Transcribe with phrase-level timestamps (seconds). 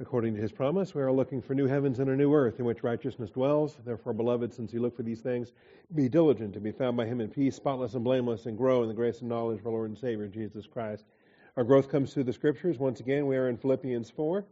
[0.00, 2.64] According to his promise, we are looking for new heavens and a new earth in
[2.64, 3.76] which righteousness dwells.
[3.84, 5.52] Therefore, beloved, since you look for these things,
[5.94, 8.88] be diligent to be found by him in peace, spotless and blameless, and grow in
[8.88, 11.04] the grace and knowledge of our Lord and Savior, Jesus Christ.
[11.56, 12.78] Our growth comes through the scriptures.
[12.78, 14.44] Once again, we are in Philippians 4,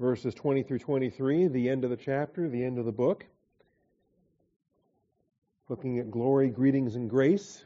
[0.00, 3.26] verses 20 through 23, the end of the chapter, the end of the book.
[5.68, 7.62] Looking at glory, greetings, and grace.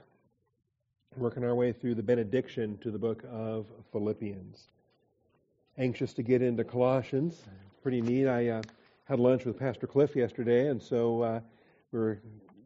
[1.17, 4.69] Working our way through the benediction to the book of Philippians
[5.81, 7.43] anxious to get into Colossians.
[7.83, 8.29] Pretty neat.
[8.29, 8.63] I uh,
[9.05, 11.41] had lunch with Pastor Cliff yesterday, and so uh,
[11.91, 12.21] we were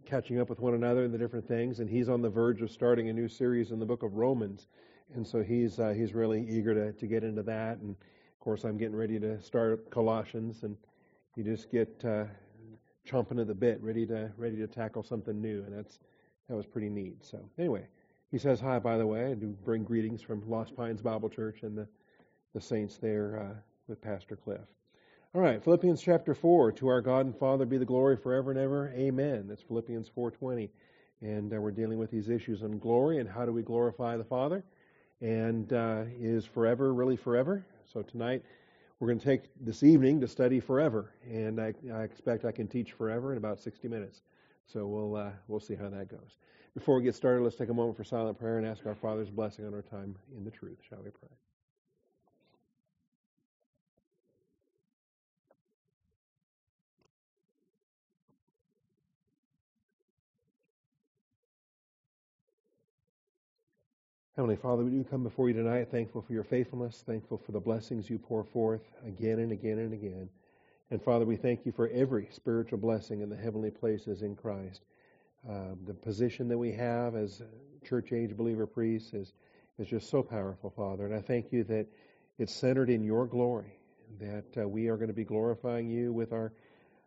[0.04, 1.78] catching up with one another and the different things.
[1.78, 4.66] And he's on the verge of starting a new series in the book of Romans,
[5.14, 7.78] and so he's uh, he's really eager to to get into that.
[7.78, 10.76] And of course, I'm getting ready to start Colossians, and
[11.36, 12.24] you just get uh,
[13.08, 16.00] chomping at the bit, ready to ready to tackle something new, and that's
[16.48, 17.24] that was pretty neat.
[17.24, 17.86] So anyway,
[18.32, 18.80] he says hi.
[18.80, 21.86] By the way, I do bring greetings from Lost Pines Bible Church and the
[22.54, 24.60] the saints there uh, with Pastor Cliff.
[25.34, 26.70] All right, Philippians chapter 4.
[26.72, 28.92] To our God and Father be the glory forever and ever.
[28.96, 29.46] Amen.
[29.48, 30.68] That's Philippians 4.20.
[31.20, 34.24] And uh, we're dealing with these issues on glory and how do we glorify the
[34.24, 34.64] Father.
[35.20, 37.66] And uh, is forever really forever?
[37.92, 38.44] So tonight
[39.00, 41.10] we're going to take this evening to study forever.
[41.28, 44.22] And I, I expect I can teach forever in about 60 minutes.
[44.72, 46.36] So we'll, uh, we'll see how that goes.
[46.74, 49.30] Before we get started, let's take a moment for silent prayer and ask our Father's
[49.30, 50.78] blessing on our time in the truth.
[50.88, 51.30] Shall we pray?
[64.36, 67.60] Heavenly Father, we do come before you tonight thankful for your faithfulness, thankful for the
[67.60, 70.28] blessings you pour forth again and again and again.
[70.90, 74.80] And Father, we thank you for every spiritual blessing in the heavenly places in Christ.
[75.48, 77.42] Um, the position that we have as
[77.84, 79.34] church age believer priests is,
[79.78, 81.06] is just so powerful, Father.
[81.06, 81.86] And I thank you that
[82.36, 83.78] it's centered in your glory,
[84.18, 86.52] that uh, we are going to be glorifying you with our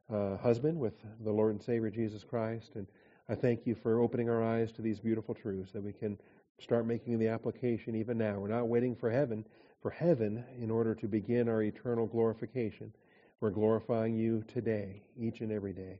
[0.09, 0.93] uh, husband, with
[1.25, 2.75] the Lord and Savior Jesus Christ.
[2.75, 2.87] And
[3.27, 6.17] I thank you for opening our eyes to these beautiful truths that we can
[6.59, 8.39] start making the application even now.
[8.39, 9.45] We're not waiting for heaven,
[9.81, 12.91] for heaven in order to begin our eternal glorification.
[13.39, 15.99] We're glorifying you today, each and every day.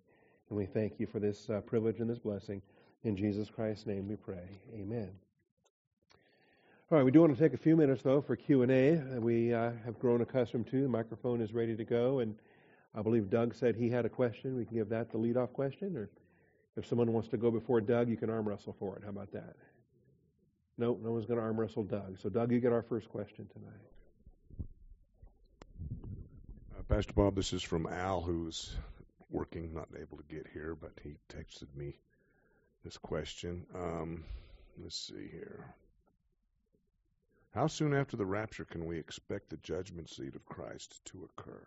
[0.50, 2.62] And we thank you for this uh, privilege and this blessing.
[3.04, 4.60] In Jesus Christ's name we pray.
[4.74, 5.12] Amen.
[6.90, 9.20] All right, we do want to take a few minutes though for Q and A.
[9.20, 10.82] We uh, have grown accustomed to.
[10.82, 12.34] The microphone is ready to go, and
[12.96, 14.56] I believe Doug said he had a question.
[14.56, 16.10] We can give that the lead-off question, or
[16.78, 19.04] if someone wants to go before Doug, you can arm wrestle for it.
[19.04, 19.56] How about that?
[20.78, 22.20] No, no one's going to arm wrestle Doug.
[22.22, 24.68] So, Doug, you get our first question tonight.
[26.78, 28.76] Uh, Pastor Bob, this is from Al, who's
[29.32, 31.98] working, not able to get here, but he texted me
[32.86, 33.66] this question.
[33.74, 34.24] Um,
[34.82, 35.66] let's see here.
[37.56, 41.66] How soon after the rapture can we expect the judgment seat of Christ to occur?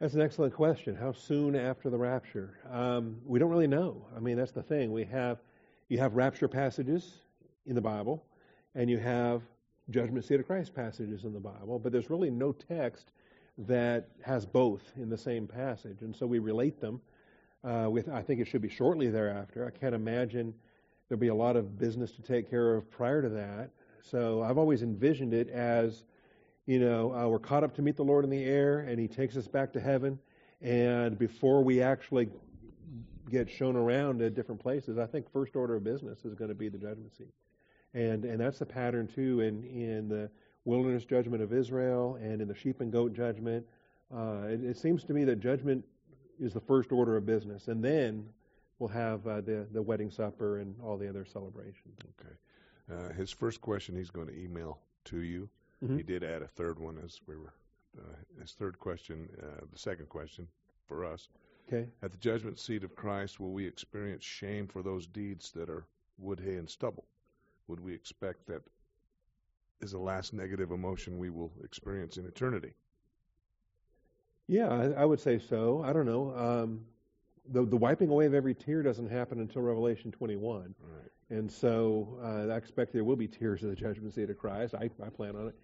[0.00, 0.96] That's an excellent question.
[0.96, 2.58] How soon after the rapture?
[2.70, 4.06] Um, we don't really know.
[4.16, 4.92] I mean, that's the thing.
[4.92, 5.38] We have
[5.88, 7.21] you have rapture passages
[7.66, 8.24] in the Bible,
[8.74, 9.42] and you have
[9.90, 13.12] judgment seat of Christ passages in the Bible, but there's really no text
[13.58, 17.00] that has both in the same passage, and so we relate them.
[17.64, 19.64] Uh, with I think it should be shortly thereafter.
[19.66, 20.52] I can't imagine
[21.08, 23.70] there'll be a lot of business to take care of prior to that.
[24.00, 26.02] So I've always envisioned it as,
[26.66, 29.06] you know, uh, we're caught up to meet the Lord in the air, and He
[29.06, 30.18] takes us back to heaven,
[30.60, 32.28] and before we actually
[33.30, 36.56] get shown around at different places, I think first order of business is going to
[36.56, 37.32] be the judgment seat
[37.94, 40.30] and and that's the pattern too in in the
[40.64, 43.66] wilderness judgment of Israel and in the sheep and goat judgment.
[44.14, 45.84] Uh, it, it, seems to me that judgment
[46.38, 48.24] is the first order of business, and then
[48.78, 51.98] we'll have uh, the the wedding supper and all the other celebrations.
[52.20, 52.34] Okay.
[52.92, 55.48] Uh, his first question he's going to email to you.
[55.82, 55.96] Mm-hmm.
[55.96, 57.54] He did add a third one as we were.
[57.98, 60.46] Uh, his third question, uh, the second question
[60.86, 61.28] for us.
[61.68, 61.88] Okay.
[62.02, 65.86] At the judgment seat of Christ, will we experience shame for those deeds that are
[66.18, 67.04] wood, hay, and stubble?
[67.68, 68.62] Would we expect that
[69.80, 72.72] is the last negative emotion we will experience in eternity?
[74.48, 75.82] Yeah, I, I would say so.
[75.84, 76.34] I don't know.
[76.36, 76.80] Um,
[77.50, 80.74] the, the wiping away of every tear doesn't happen until Revelation 21.
[80.80, 81.10] Right.
[81.30, 84.74] And so uh, I expect there will be tears at the judgment seat of Christ.
[84.74, 85.54] I, I plan on it.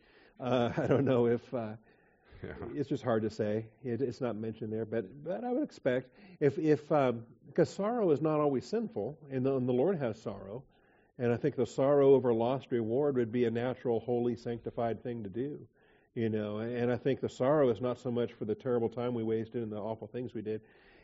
[0.40, 1.72] Uh, I don't know if uh,
[2.42, 2.52] yeah.
[2.74, 3.66] it's just hard to say.
[3.84, 6.10] It, it's not mentioned there, but but I would expect
[6.40, 10.20] if if um, because sorrow is not always sinful, and the, and the Lord has
[10.20, 10.62] sorrow.
[11.18, 15.22] And I think the sorrow over lost reward would be a natural, holy, sanctified thing
[15.24, 15.58] to do.
[16.14, 19.14] You know, and I think the sorrow is not so much for the terrible time
[19.14, 20.60] we wasted and the awful things we did.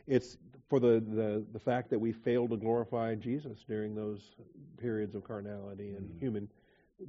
[0.07, 0.37] It's
[0.69, 4.31] for the, the, the fact that we failed to glorify Jesus during those
[4.77, 6.19] periods of carnality and mm-hmm.
[6.19, 6.49] human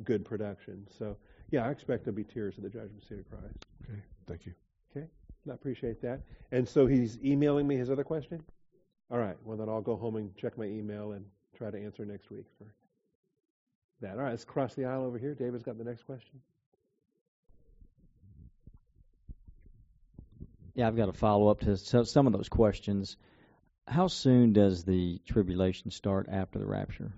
[0.05, 0.87] good production.
[0.97, 1.17] So,
[1.51, 3.67] Yeah, I expect there'll be tears at the judgment seat of Christ.
[3.85, 4.53] Okay, thank you.
[4.95, 5.07] Okay,
[5.51, 6.21] I appreciate that.
[6.53, 8.43] And so he's emailing me his other question?
[9.11, 11.25] All right, well, then I'll go home and check my email and
[11.57, 12.67] try to answer next week for
[14.01, 14.13] that.
[14.13, 15.35] All right, let's cross the aisle over here.
[15.35, 16.41] David's got the next question.
[20.75, 23.17] Yeah, I've got a follow up to some of those questions.
[23.89, 27.13] How soon does the tribulation start after the rapture?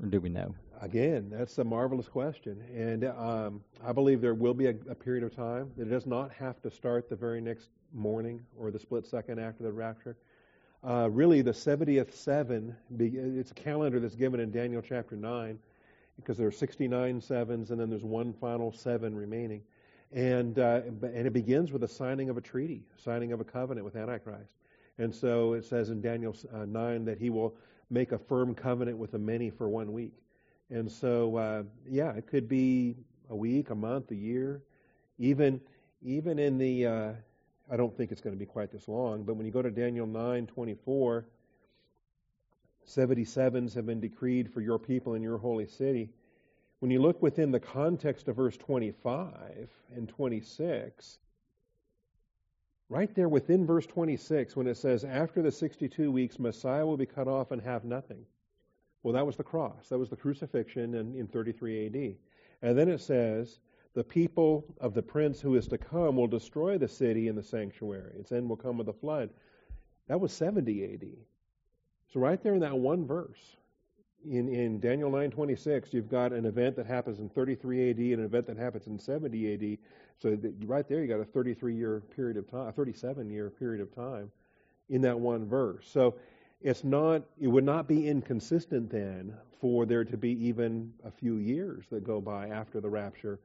[0.00, 0.54] Or do we know?
[0.80, 2.62] Again, that's a marvelous question.
[2.74, 5.70] And um, I believe there will be a, a, period of time.
[5.78, 9.64] It does not have to start the very next morning or the split second after
[9.64, 10.16] the rapture.
[10.86, 15.58] Uh, really, the 70th seven, it's a calendar that's given in Daniel chapter 9
[16.18, 19.62] because there are 69 sevens and then there's one final seven remaining.
[20.12, 23.84] And, uh, and it begins with the signing of a treaty, signing of a covenant
[23.84, 24.52] with Antichrist.
[24.98, 27.54] And so it says in Daniel uh, 9 that he will
[27.90, 30.14] make a firm covenant with the many for one week.
[30.70, 32.96] And so, uh, yeah, it could be
[33.30, 34.62] a week, a month, a year,
[35.18, 35.60] even
[36.02, 36.86] even in the.
[36.86, 37.12] Uh,
[37.70, 39.70] I don't think it's going to be quite this long, but when you go to
[39.70, 41.24] Daniel 9:24,
[42.88, 46.10] 77s have been decreed for your people in your holy city.
[46.80, 51.18] When you look within the context of verse 25 and 26,
[52.88, 57.06] right there within verse 26, when it says, After the 62 weeks, Messiah will be
[57.06, 58.24] cut off and have nothing.
[59.02, 59.88] Well, that was the cross.
[59.88, 62.16] That was the crucifixion in, in 33 AD.
[62.62, 63.58] And then it says,
[63.94, 67.42] The people of the prince who is to come will destroy the city and the
[67.42, 68.14] sanctuary.
[68.18, 69.30] Its end will come with a flood.
[70.06, 71.06] That was 70 AD.
[72.12, 73.56] So, right there in that one verse,
[74.24, 78.24] in, in Daniel 9:26, you've got an event that happens in 33 AD and an
[78.24, 79.78] event that happens in 70 AD.
[80.18, 83.50] So that, right there, you got a 33 year period of time, a 37 year
[83.50, 84.30] period of time
[84.88, 85.86] in that one verse.
[85.88, 86.16] So
[86.60, 91.36] it's not, it would not be inconsistent then for there to be even a few
[91.36, 93.38] years that go by after the rapture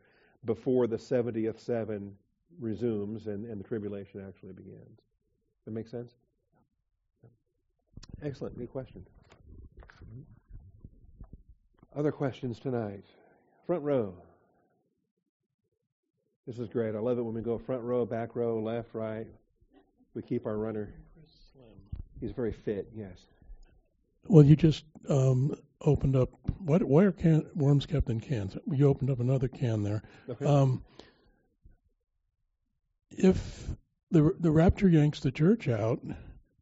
[0.46, 2.16] before the 70th seven
[2.60, 5.00] resumes and, and the tribulation actually begins.
[5.66, 6.14] That makes sense?
[8.22, 8.58] Excellent.
[8.58, 9.06] Good question.
[11.96, 13.04] Other questions tonight?
[13.68, 14.14] Front row.
[16.48, 16.96] This is great.
[16.96, 19.28] I love it when we go front row, back row, left, right.
[20.14, 20.94] We keep our runner.
[21.14, 22.02] Chris Slim.
[22.20, 22.90] He's very fit.
[22.96, 23.26] Yes.
[24.28, 26.30] Well, you just um, opened up.
[26.60, 26.84] What?
[26.84, 28.58] Why are can, worms kept in cans?
[28.72, 30.04] You opened up another can there.
[30.30, 30.46] Okay.
[30.46, 30.84] Um,
[33.10, 33.68] if
[34.12, 36.02] the the rapture yanks the church out,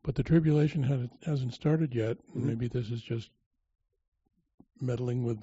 [0.03, 2.43] but the tribulation has, hasn't started yet, Mhm.
[2.43, 3.29] maybe this is just
[4.79, 5.39] meddling with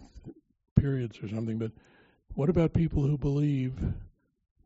[0.76, 1.58] periods or something.
[1.58, 1.72] But
[2.34, 3.74] what about people who believe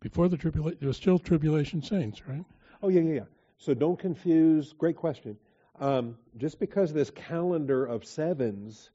[0.00, 0.78] before the tribulation?
[0.80, 2.44] There's still tribulation saints, right?
[2.82, 3.24] Oh, yeah, yeah, yeah.
[3.58, 4.72] So don't confuse.
[4.72, 5.36] Great question.
[5.78, 8.90] Um, just because this calendar of sevens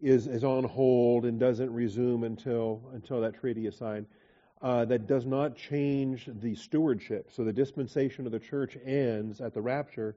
[0.00, 4.06] is is on hold and doesn't resume until until that treaty is signed,
[4.62, 7.30] uh, that does not change the stewardship.
[7.32, 10.16] So the dispensation of the church ends at the rapture,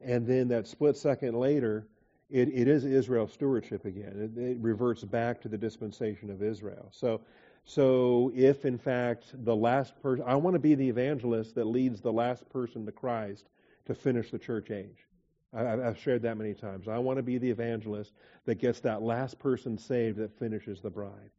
[0.00, 1.86] and then that split second later,
[2.30, 4.32] it, it is Israel's stewardship again.
[4.36, 6.88] It, it reverts back to the dispensation of Israel.
[6.92, 7.20] So.
[7.66, 12.02] So, if in fact the last person, I want to be the evangelist that leads
[12.02, 13.48] the last person to Christ
[13.86, 15.06] to finish the church age.
[15.54, 16.88] I, have shared that many times.
[16.88, 18.12] I want to be the evangelist
[18.44, 21.30] that gets that last person saved that finishes the bride.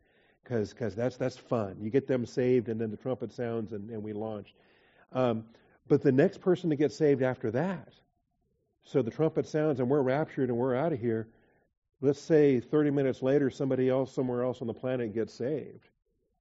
[0.45, 1.75] Because that's, that's fun.
[1.81, 4.53] You get them saved, and then the trumpet sounds, and, and we launch.
[5.12, 5.44] Um,
[5.88, 7.93] but the next person to get saved after that,
[8.84, 11.27] so the trumpet sounds, and we're raptured, and we're out of here.
[12.01, 15.89] Let's say 30 minutes later, somebody else somewhere else on the planet gets saved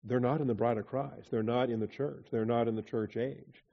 [0.04, 1.30] they're not in the bride of Christ.
[1.30, 2.26] They're not in the church.
[2.30, 3.64] They're not in the church age.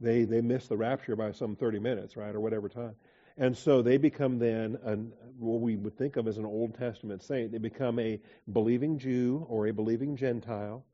[0.00, 2.94] They they miss the rapture by some 30 minutes, right, or whatever time.
[3.38, 7.22] And so they become then an, what we would think of as an Old Testament
[7.22, 7.52] saint.
[7.52, 8.20] They become a
[8.52, 10.84] believing Jew or a believing Gentile.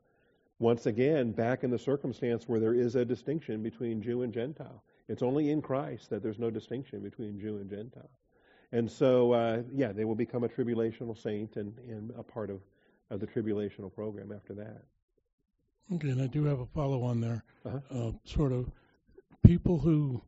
[0.58, 4.84] Once again, back in the circumstance where there is a distinction between Jew and Gentile.
[5.08, 8.10] It's only in Christ that there's no distinction between Jew and Gentile.
[8.72, 12.60] And so, uh, yeah, they will become a tribulational saint and, and a part of
[13.10, 14.82] of the tribulational program after that.
[15.92, 17.44] Okay, and I do have a follow on there.
[17.64, 18.08] Uh-huh.
[18.08, 18.70] Uh, sort of
[19.44, 20.22] people who,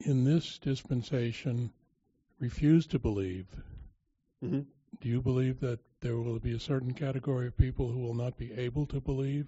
[0.00, 1.70] in this dispensation,
[2.38, 3.46] refuse to believe.
[4.44, 4.60] Mm-hmm.
[5.00, 8.36] Do you believe that there will be a certain category of people who will not
[8.36, 9.46] be able to believe?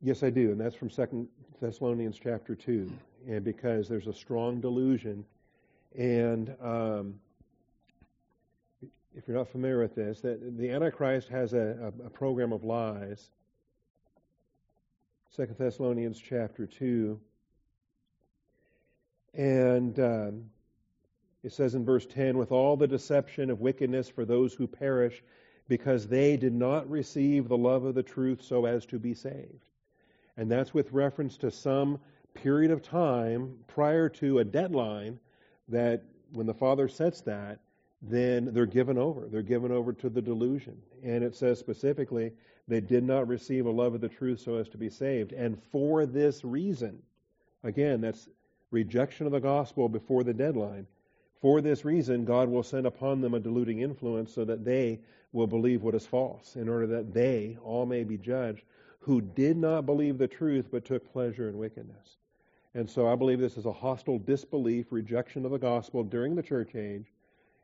[0.00, 1.28] Yes, I do, and that's from Second
[1.60, 2.90] Thessalonians chapter two,
[3.28, 5.24] and because there's a strong delusion,
[5.96, 7.14] and um,
[9.14, 12.64] if you're not familiar with this, that the Antichrist has a, a, a program of
[12.64, 13.30] lies.
[15.30, 17.20] Second Thessalonians chapter two,
[19.34, 20.44] and um,
[21.42, 25.22] it says in verse ten, with all the deception of wickedness for those who perish,
[25.68, 29.64] because they did not receive the love of the truth so as to be saved.
[30.36, 31.98] And that's with reference to some
[32.34, 35.18] period of time prior to a deadline
[35.68, 37.60] that when the Father sets that,
[38.00, 39.28] then they're given over.
[39.30, 40.76] They're given over to the delusion.
[41.04, 42.32] And it says specifically,
[42.66, 45.32] they did not receive a love of the truth so as to be saved.
[45.32, 47.02] And for this reason,
[47.62, 48.28] again, that's
[48.72, 50.88] rejection of the gospel before the deadline.
[51.40, 54.98] For this reason, God will send upon them a deluding influence so that they
[55.32, 58.64] will believe what is false, in order that they all may be judged
[59.02, 62.16] who did not believe the truth but took pleasure in wickedness.
[62.74, 66.42] And so I believe this is a hostile disbelief, rejection of the gospel during the
[66.42, 67.12] church age.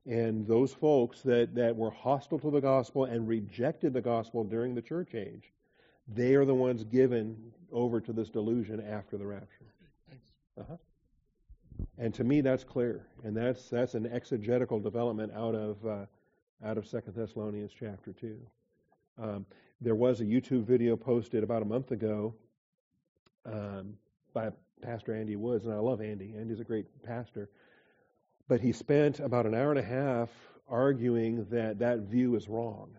[0.04, 4.74] And those folks that, that were hostile to the gospel and rejected the gospel during
[4.74, 5.52] the church age,
[6.08, 7.36] they are the ones given
[7.72, 9.66] over to this delusion after the rapture.
[10.08, 10.32] Thanks.
[10.58, 10.76] Uh-huh.
[11.98, 16.06] And to me, that's clear, and that's that's an exegetical development out of uh,
[16.64, 18.38] out of Second Thessalonians chapter two.
[19.20, 19.46] Um,
[19.80, 22.34] there was a YouTube video posted about a month ago
[23.44, 23.94] um,
[24.32, 24.50] by
[24.82, 26.34] Pastor Andy Woods, and I love Andy.
[26.38, 27.48] Andy's a great pastor,
[28.48, 30.30] but he spent about an hour and a half
[30.68, 32.90] arguing that that view is wrong,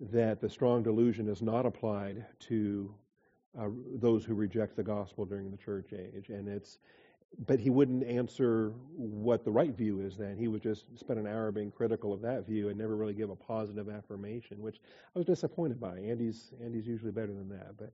[0.00, 2.94] that the strong delusion is not applied to
[3.58, 6.78] uh, those who reject the gospel during the church age, and it's
[7.46, 10.36] but he wouldn't answer what the right view is then.
[10.36, 13.30] He would just spend an hour being critical of that view and never really give
[13.30, 14.80] a positive affirmation, which
[15.14, 15.98] I was disappointed by.
[15.98, 17.92] Andy's Andy's usually better than that, but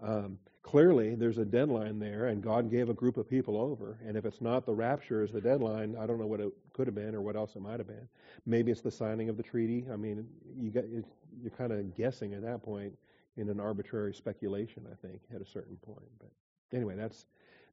[0.00, 3.98] um, clearly there's a deadline there, and God gave a group of people over.
[4.06, 6.86] And if it's not the rapture as the deadline, I don't know what it could
[6.86, 8.08] have been or what else it might have been.
[8.46, 9.86] Maybe it's the signing of the treaty.
[9.92, 10.26] I mean,
[10.56, 12.96] you got you're kind of guessing at that point
[13.36, 14.86] in an arbitrary speculation.
[14.90, 16.30] I think at a certain point, but
[16.72, 17.26] anyway, that's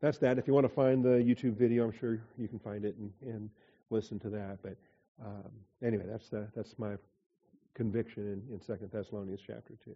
[0.05, 0.37] that's that.
[0.37, 3.11] If you want to find the YouTube video, I'm sure you can find it and,
[3.23, 3.49] and
[3.89, 4.59] listen to that.
[4.61, 4.77] But
[5.19, 5.49] um,
[5.83, 6.93] anyway, that's the, that's my
[7.73, 9.95] conviction in, in Second Thessalonians chapter two.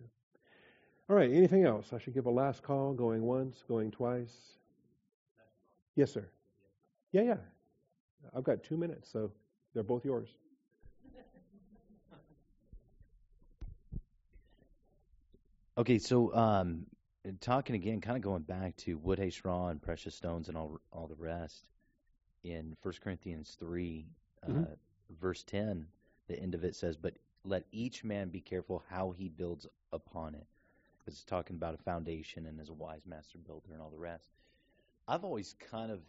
[1.10, 1.32] All right.
[1.32, 1.94] Anything else?
[1.94, 2.94] I should give a last call.
[2.94, 4.36] Going once, going twice.
[5.96, 6.28] Yes, sir.
[7.12, 7.38] Yeah, yeah.
[8.36, 9.32] I've got two minutes, so
[9.76, 10.30] they're both yours.
[15.78, 16.86] Okay, so um,
[17.42, 20.80] talking again, kind of going back to wood, hay, straw, and precious stones, and all
[20.92, 21.66] all the rest.
[22.44, 24.08] In 1 Corinthians 3,
[24.48, 24.68] Mhm.
[24.68, 24.76] uh,
[25.20, 25.88] verse 10,
[26.28, 30.36] the end of it says, "But let each man be careful how he builds upon
[30.36, 30.48] it,"
[31.00, 33.98] because it's talking about a foundation and as a wise master builder and all the
[33.98, 34.30] rest.
[35.08, 36.02] I've always kind of,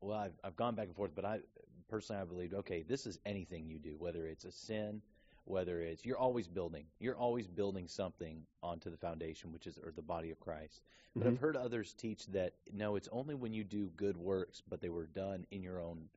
[0.00, 1.40] well, I've, I've gone back and forth, but I
[1.88, 5.02] personally I believed, okay, this is anything you do, whether it's a sin,
[5.48, 9.92] whether it's you're always building you're always building something onto the foundation which is or
[9.92, 10.82] the body of christ.
[11.18, 11.38] But i've Mhm.
[11.38, 15.06] heard others teach that no it's only when you do good works but they were
[15.06, 16.08] done in your own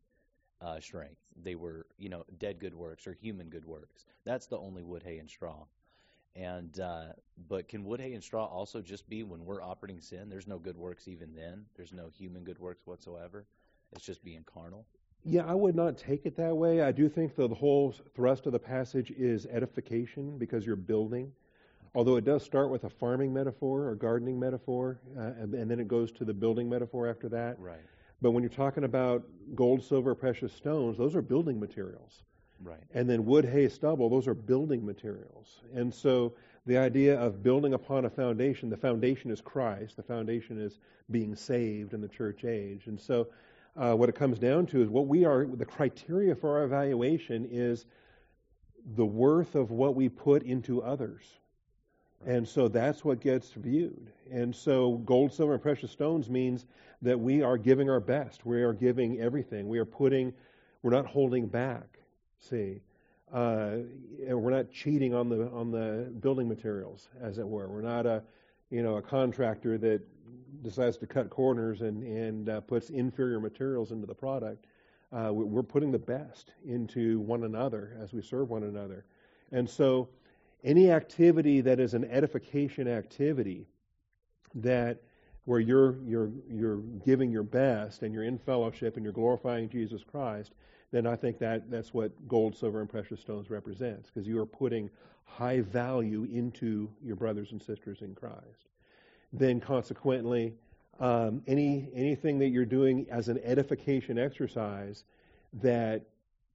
[0.62, 1.18] uh, strength.
[1.42, 4.06] They were you know dead good works or human good works.
[4.26, 5.66] That's the only wood hay and straw.
[6.36, 7.14] And uh,
[7.50, 10.30] but can wood hay and straw also just be when we're operating sin?
[10.30, 11.66] There's no good works even then.
[11.76, 13.46] There's no human good works whatsoever.
[13.94, 14.86] It's just being carnal
[15.24, 16.82] Yeah, I would not take it that way.
[16.82, 21.32] I do think that the whole thrust of the passage is edification because you're building.
[21.94, 25.80] Although it does start with a farming metaphor or gardening metaphor, uh, and, and then
[25.80, 27.60] it goes to the building metaphor after that.
[27.60, 27.82] right
[28.22, 29.24] But when you're talking about
[29.56, 32.24] gold, silver, precious stones, those are building materials.
[32.64, 35.60] right And then wood, hay, stubble, those are building materials.
[35.74, 36.34] And so
[36.66, 41.36] the idea of building upon a foundation, the foundation is Christ, the foundation is being
[41.36, 42.88] saved in the church age.
[42.88, 43.28] And so
[43.76, 47.48] uh, what it comes down to is what we are, the criteria for our evaluation
[47.50, 47.86] is
[48.96, 51.24] the worth of what we put into others.
[52.26, 54.12] And so that's what gets viewed.
[54.32, 56.66] And so gold, silver, and precious stones means
[57.02, 58.46] that we are giving our best.
[58.46, 59.68] We are giving everything.
[59.68, 60.34] We are putting,
[60.84, 61.98] we're not holding back.
[62.40, 62.82] See,
[63.34, 63.78] uh,
[64.28, 67.68] and we're not cheating on the on the building materials, as it were.
[67.68, 68.24] We're not a,
[68.70, 70.02] you know, a contractor that
[70.62, 74.66] decides to cut corners and and uh, puts inferior materials into the product.
[75.12, 79.06] Uh, we- we're putting the best into one another as we serve one another,
[79.52, 80.08] and so
[80.64, 83.68] any activity that is an edification activity
[84.56, 85.02] that
[85.46, 90.04] where you're you're you're giving your best and you're in fellowship and you're glorifying Jesus
[90.04, 90.54] Christ,
[90.92, 94.46] then I think that that's what gold, silver, and precious stones represents because you are
[94.46, 94.90] putting
[95.26, 98.71] high value into your brothers and sisters in Christ.
[99.34, 100.54] Then consequently,
[101.00, 105.04] um, any anything that you're doing as an edification exercise
[105.54, 106.04] that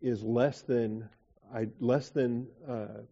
[0.01, 1.09] is less than
[1.53, 3.03] I, less than uh,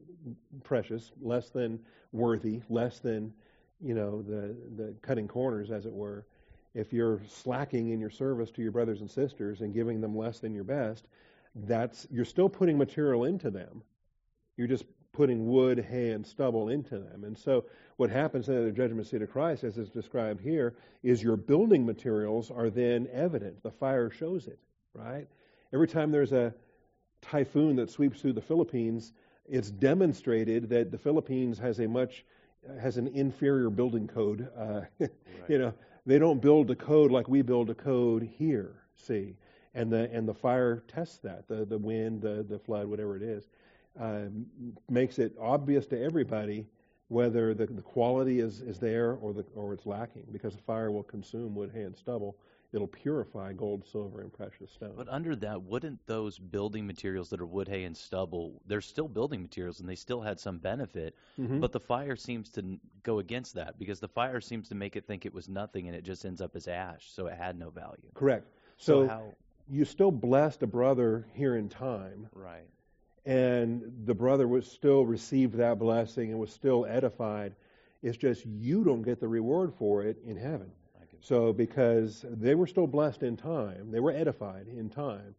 [0.62, 1.80] precious, less than
[2.12, 3.32] worthy, less than
[3.80, 6.26] you know the the cutting corners, as it were.
[6.74, 10.40] If you're slacking in your service to your brothers and sisters and giving them less
[10.40, 11.06] than your best,
[11.54, 13.82] that's you're still putting material into them.
[14.56, 17.24] You're just putting wood, hay, and stubble into them.
[17.24, 17.64] And so,
[17.96, 21.86] what happens in the judgment seat of Christ, as is described here, is your building
[21.86, 23.62] materials are then evident.
[23.62, 24.58] The fire shows it,
[24.92, 25.26] right?
[25.72, 26.52] Every time there's a
[27.22, 29.12] typhoon that sweeps through the Philippines,
[29.48, 32.24] it's demonstrated that the Philippines has a much
[32.80, 34.48] has an inferior building code.
[34.58, 35.10] Uh, Right.
[35.50, 35.74] You know,
[36.06, 38.74] they don't build a code like we build a code here.
[38.96, 39.36] See,
[39.74, 43.22] and the and the fire tests that the the wind, the the flood, whatever it
[43.22, 43.48] is,
[43.98, 44.46] um,
[44.88, 46.66] makes it obvious to everybody
[47.08, 50.90] whether the, the quality is, is there or the or it's lacking because the fire
[50.90, 52.36] will consume wood, hay, and stubble.
[52.72, 54.94] It'll purify gold, silver, and precious stones.
[54.96, 59.08] But under that, wouldn't those building materials that are wood, hay, and stubble, they're still
[59.08, 61.60] building materials and they still had some benefit, Mhm.
[61.60, 64.96] but the fire seems to n- go against that because the fire seems to make
[64.96, 67.58] it think it was nothing and it just ends up as ash, so it had
[67.58, 68.10] no value.
[68.14, 68.46] correct.
[68.76, 69.36] So, So, how?
[69.68, 72.68] you still blessed a brother here in time, Right.
[73.26, 77.54] And the brother was still received that blessing and was still edified.
[78.02, 80.70] It's just you don't get the reward for it in heaven.
[81.24, 85.34] So because they were still blessed in time, they were edified in time,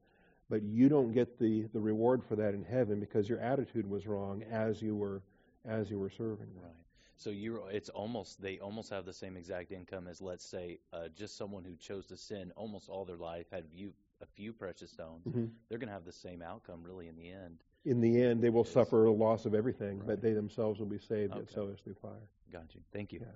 [0.50, 4.08] but you don't get the, the reward for that in heaven because your attitude was
[4.08, 5.22] wrong as you were
[5.64, 6.64] as you were serving them.
[6.64, 6.74] Right.
[7.18, 11.10] So you're it's almost they almost have the same exact income as let's say uh,
[11.16, 14.92] just someone who chose to sin almost all their life had view, a few precious
[14.92, 15.26] stones.
[15.26, 15.50] Mhm.
[15.70, 17.64] They're going to have the same outcome really in the end.
[17.86, 18.72] In the end, they will Yes.
[18.74, 20.08] suffer a loss of everything, Right.
[20.08, 21.40] but they themselves will be saved Okay.
[21.42, 22.28] and so is through fire.
[22.52, 22.82] Got you.
[22.92, 23.20] Thank you.
[23.20, 23.28] Yeah.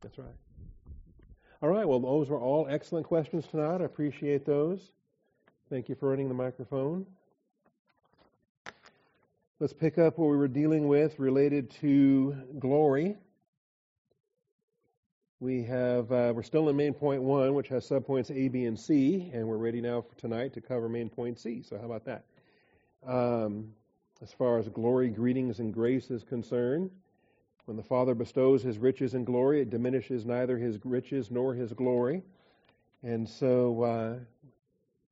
[0.00, 0.36] That's right.
[1.62, 1.86] All right.
[1.86, 3.80] Well, those were all excellent questions tonight.
[3.80, 4.92] I appreciate those.
[5.68, 7.06] Thank you for running the microphone.
[9.58, 13.18] Let's pick up what we were dealing with related to glory.
[15.42, 18.78] We have uh, we're still in main point one, which has subpoints A, B, and
[18.78, 21.62] C, and we're ready now for tonight to cover main point C.
[21.62, 22.24] So how about that?
[23.06, 23.72] Um,
[24.20, 26.90] as far as glory, greetings, and grace is concerned,
[27.64, 31.72] when the Father bestows his riches and glory, it diminishes neither his riches nor his
[31.72, 32.22] glory.
[33.02, 34.14] And so uh,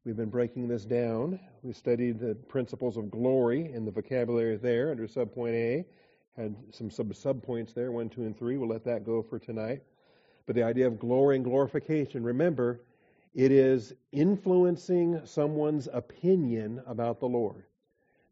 [0.05, 1.41] we've been breaking this down.
[1.63, 5.87] We studied the principles of glory in the vocabulary there under subpoint A.
[6.37, 8.59] Had some sub subpoints there, one, two, and three.
[8.59, 9.83] We'll let that go for tonight.
[10.49, 12.81] But the idea of glory and glorification, remember,
[13.35, 17.65] it is influencing someone's opinion about the Lord.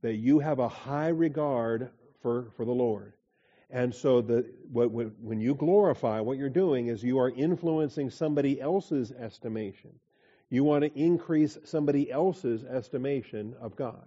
[0.01, 1.91] That you have a high regard
[2.23, 3.13] for, for the Lord.
[3.69, 9.13] And so the, when you glorify, what you're doing is you are influencing somebody else's
[9.13, 9.91] estimation.
[10.49, 14.07] You want to increase somebody else's estimation of God.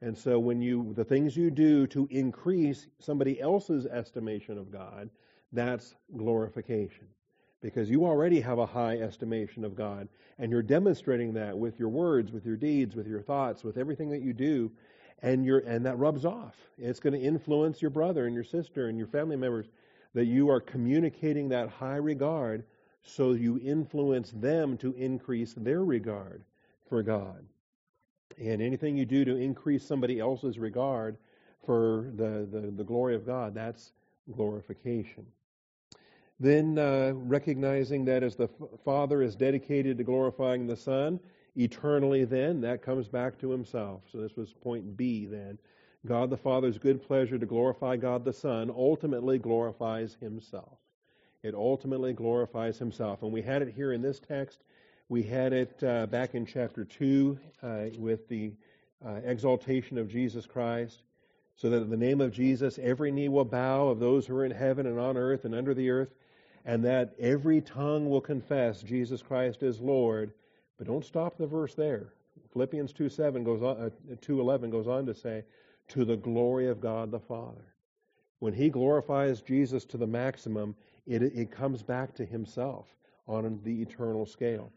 [0.00, 5.10] And so when you the things you do to increase somebody else's estimation of God,
[5.52, 7.06] that's glorification.
[7.62, 11.88] Because you already have a high estimation of God, and you're demonstrating that with your
[11.88, 14.70] words, with your deeds, with your thoughts, with everything that you do,
[15.22, 16.54] and you and that rubs off.
[16.78, 19.66] It's going to influence your brother and your sister and your family members
[20.14, 22.64] that you are communicating that high regard
[23.02, 26.42] so you influence them to increase their regard
[26.88, 27.44] for God.
[28.38, 31.16] And anything you do to increase somebody else's regard
[31.64, 33.92] for the, the, the glory of God, that's
[34.34, 35.26] glorification.
[36.38, 38.48] Then uh, recognizing that as the
[38.84, 41.18] Father is dedicated to glorifying the Son,
[41.56, 44.02] eternally then, that comes back to himself.
[44.12, 45.58] So this was point B then.
[46.06, 50.78] God the Father's good pleasure to glorify God the Son ultimately glorifies himself.
[51.42, 53.22] It ultimately glorifies himself.
[53.22, 54.62] And we had it here in this text.
[55.08, 58.52] We had it uh, back in chapter 2 uh, with the
[59.04, 61.02] uh, exaltation of Jesus Christ,
[61.54, 64.44] so that in the name of Jesus every knee will bow of those who are
[64.44, 66.10] in heaven and on earth and under the earth,
[66.66, 70.32] and that every tongue will confess Jesus Christ is Lord.
[70.76, 72.12] But don't stop the verse there.
[72.52, 75.44] Philippians 2 7 goes on, uh, 2:11 goes on to say,
[75.88, 77.74] "To the glory of God the Father."
[78.40, 80.74] When He glorifies Jesus to the maximum,
[81.06, 82.94] it it comes back to Himself
[83.28, 84.72] on the eternal scale.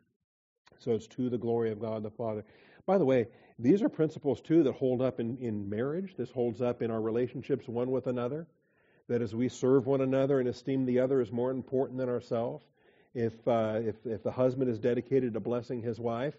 [0.78, 2.46] So it's to the glory of God the Father.
[2.86, 6.16] By the way, these are principles too that hold up in, in marriage.
[6.16, 8.48] This holds up in our relationships one with another.
[9.10, 12.66] That as we serve one another and esteem the other as more important than ourselves,
[13.14, 16.36] if, uh, if, if the husband is dedicated to blessing his wife,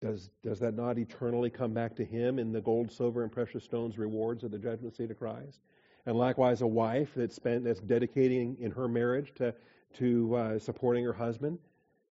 [0.00, 3.64] does, does that not eternally come back to him in the gold, silver, and precious
[3.64, 5.60] stones rewards of the judgment seat of Christ?
[6.06, 9.54] And likewise, a wife that's, spent, that's dedicating in her marriage to,
[9.98, 11.58] to uh, supporting her husband,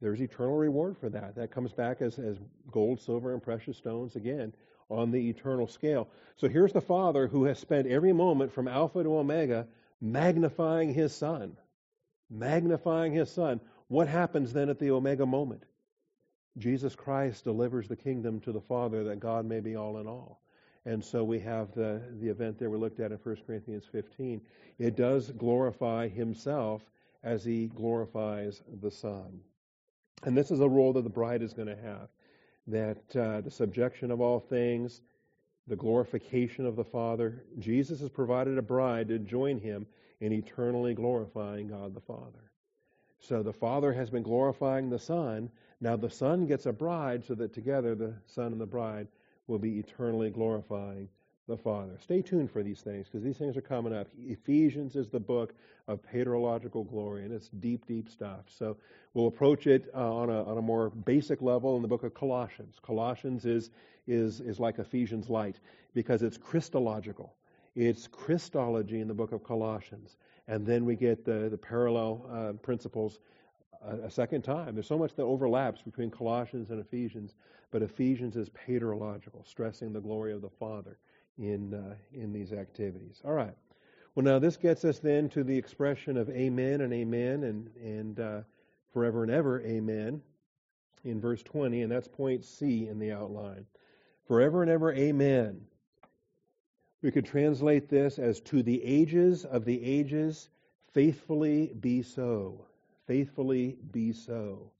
[0.02, 1.36] there's eternal reward for that.
[1.36, 2.38] That comes back as, as
[2.70, 4.52] gold, silver, and precious stones again
[4.90, 6.08] on the eternal scale.
[6.38, 9.68] So here's the Father who has spent every moment from Alpha to Omega
[10.02, 11.58] magnifying his Son.
[12.30, 13.60] Magnifying his Son.
[13.88, 15.64] What happens then at the Omega moment?
[16.58, 20.42] Jesus Christ delivers the kingdom to the Father that God may be all in all.
[20.86, 24.42] And so we have the, the event there we looked at in 1 Corinthians 15.
[24.78, 26.84] It does glorify himself
[27.24, 29.42] as he glorifies the Son.
[30.24, 32.10] And this is a role that the bride is going to have
[32.68, 35.02] that uh, the subjection of all things,
[35.68, 37.44] the glorification of the Father.
[37.60, 39.86] Jesus has provided a bride to join him
[40.20, 42.52] in eternally glorifying God the Father.
[43.20, 45.50] So the Father has been glorifying the Son.
[45.82, 49.08] Now the Son gets a bride so that together the Son and the bride
[49.48, 51.10] will be eternally glorifying
[51.48, 51.94] the Father.
[52.02, 54.08] Stay tuned for these things because these things are coming up.
[54.18, 55.54] Ephesians is the book
[55.88, 58.46] of paterological glory, and it's deep, deep stuff.
[58.48, 58.78] So
[59.14, 62.14] we'll approach it uh, on, a, on a more basic level in the book of
[62.16, 62.80] Colossians.
[62.82, 63.70] Colossians is,
[64.08, 65.60] is, is like Ephesians light
[65.94, 67.36] because it's Christological.
[67.76, 70.18] It's Christology in the book of Colossians.
[70.48, 73.20] And then we get the, the parallel uh, principles
[73.86, 74.74] a, a second time.
[74.74, 77.36] There's so much that overlaps between Colossians and Ephesians,
[77.70, 80.98] but Ephesians is paterological, stressing the glory of the Father
[81.38, 83.22] in, uh, in these activities.
[83.26, 83.56] All right.
[84.16, 88.20] Well, now this gets us then to the expression of amen and amen and, and
[88.20, 88.42] uh,
[88.94, 90.22] forever and ever amen
[91.04, 93.66] in verse 20, and that's point C in the outline.
[94.28, 95.62] Forever and ever amen.
[97.02, 100.50] We could translate this as to the ages of the ages,
[100.94, 102.66] faithfully be so.
[103.06, 104.72] Faithfully be so.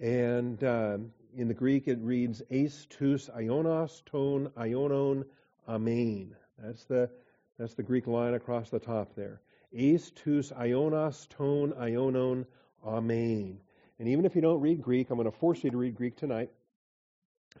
[0.00, 5.24] And um, in the Greek it reads, eis tous ionos ton ionon
[5.68, 6.34] amen.
[6.58, 7.10] That's the,
[7.58, 9.40] that's the Greek line across the top there.
[9.76, 12.46] Eis tous ionos ton ionon
[12.84, 13.60] amen.
[13.98, 16.16] And even if you don't read Greek, I'm going to force you to read Greek
[16.16, 16.50] tonight.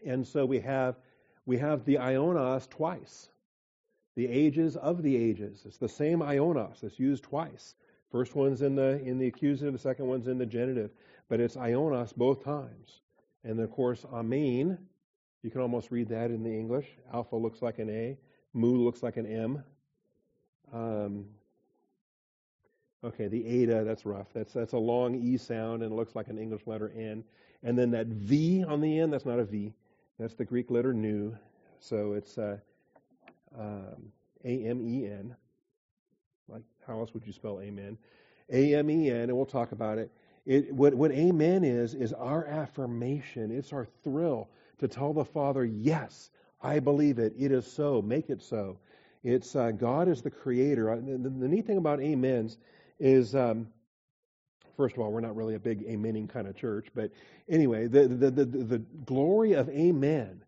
[0.06, 0.96] And so we have
[1.44, 3.28] we have the ionos twice.
[4.14, 5.62] The ages of the ages.
[5.64, 7.74] It's the same ionos that's used twice.
[8.10, 10.90] First one's in the in the accusative, the second one's in the genitive,
[11.28, 13.00] but it's ionos both times.
[13.44, 14.78] And of course, amen
[15.42, 16.86] you can almost read that in the English.
[17.12, 18.16] Alpha looks like an A.
[18.54, 19.62] Mu looks like an M.
[20.72, 21.26] Um,
[23.04, 24.26] okay, the eta, that's rough.
[24.34, 27.24] That's, that's a long E sound and it looks like an English letter N.
[27.62, 29.72] And then that V on the end, that's not a V.
[30.18, 31.36] That's the Greek letter nu.
[31.80, 32.58] So it's uh,
[33.58, 34.12] um,
[34.44, 35.36] A-M-E-N.
[36.48, 37.96] Like, how else would you spell amen?
[38.50, 40.10] A-M-E-N, and we'll talk about it.
[40.46, 43.52] it what, what amen is, is our affirmation.
[43.52, 47.34] It's our thrill to tell the Father, yes, I believe it.
[47.38, 48.02] It is so.
[48.02, 48.78] Make it so.
[49.24, 50.90] It's uh, God is the creator.
[50.90, 52.56] Uh, the, the, the, neat thing about amens
[52.98, 53.68] is, um,
[54.76, 57.10] first of all, we're not really a big amening kind of church, but
[57.48, 60.42] anyway, the, the, the, the glory of amen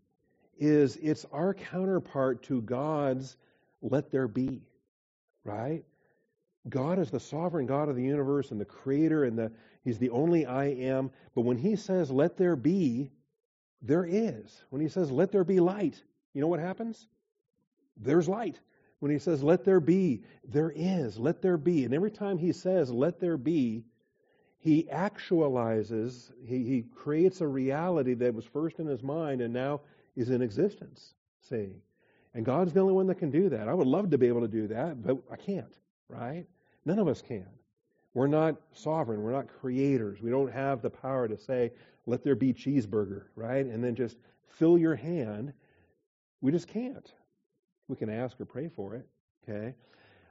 [0.59, 3.37] is it's our counterpart to God's
[3.83, 4.63] let there be,
[5.45, 5.83] right?
[6.69, 9.51] God is the sovereign God of the universe and the creator and the
[9.83, 13.11] he's the only I am, but when he says let there be,
[13.83, 14.63] there is.
[14.71, 17.07] When he says, let there be light, you know what happens?
[17.97, 18.59] There's light.
[19.01, 21.19] When he says, let there be, there is.
[21.19, 21.85] Let there be.
[21.85, 23.85] And every time he says, let there be,
[24.59, 29.81] he actualizes, he, he creates a reality that was first in his mind and now
[30.17, 31.15] is in existence.
[31.49, 31.71] See?
[32.35, 33.69] And God's the only one that can do that.
[33.69, 35.75] I would love to be able to do that, but I can't,
[36.09, 36.47] right?
[36.85, 37.47] None of us can.
[38.13, 39.23] We're not sovereign.
[39.23, 40.21] We're not creators.
[40.21, 41.73] We don't have the power to say,
[42.11, 43.65] let there be cheeseburger, right?
[43.65, 44.17] And then just
[44.59, 45.53] fill your hand.
[46.41, 47.11] We just can't.
[47.89, 49.09] We can ask or pray for it,
[49.43, 49.75] okay?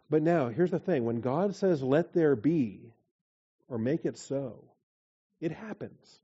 [0.10, 2.94] But now, here's the thing when God says, let there be,
[3.68, 4.64] or make it so,
[5.40, 6.20] it happens.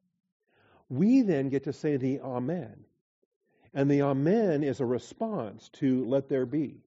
[0.89, 2.85] We then get to say the Amen.
[3.73, 6.83] And the Amen is a response to let there be.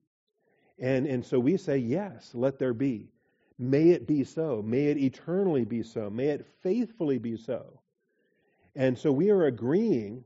[0.78, 3.10] And, and so we say, yes, let there be.
[3.58, 4.62] May it be so.
[4.64, 6.08] May it eternally be so.
[6.10, 7.77] May it faithfully be so.
[8.78, 10.24] And so we are agreeing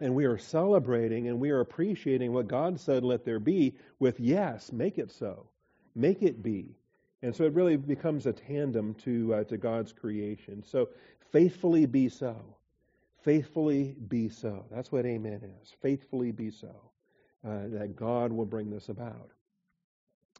[0.00, 4.20] and we are celebrating and we are appreciating what God said, let there be, with
[4.20, 5.48] yes, make it so.
[5.96, 6.76] Make it be.
[7.22, 10.62] And so it really becomes a tandem to, uh, to God's creation.
[10.62, 10.90] So
[11.32, 12.36] faithfully be so.
[13.24, 14.64] Faithfully be so.
[14.70, 15.74] That's what amen is.
[15.82, 16.74] Faithfully be so.
[17.44, 19.32] Uh, that God will bring this about.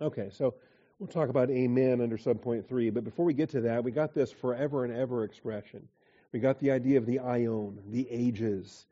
[0.01, 0.55] Okay, so
[1.03, 4.15] We'll talk about amen under subpoint three, but before we get to that, we got
[4.15, 5.89] this forever and ever expression.
[6.33, 8.87] We got the idea of the ion, the ages,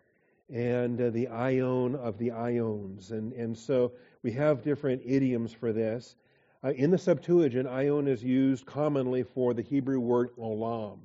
[0.52, 3.12] and uh, the ion of the ions.
[3.12, 6.16] And, and so we have different idioms for this.
[6.62, 10.98] Uh, in the Septuagint, ion is used commonly for the Hebrew word olam.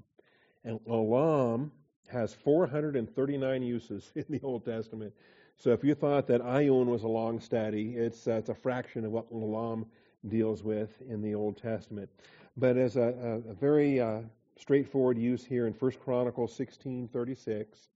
[0.66, 1.70] And olam
[2.08, 5.14] has 439 uses in the Old Testament.
[5.58, 9.06] So if you thought that ion was a long study, it's, uh, it's a fraction
[9.06, 9.86] of what olam
[10.28, 12.10] deals with in the Old Testament.
[12.58, 14.20] But as a, a, a very uh,
[14.58, 17.90] straightforward use here in 1 Chronicles 16:36,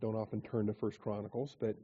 [0.00, 1.76] don't often turn to 1 Chronicles, but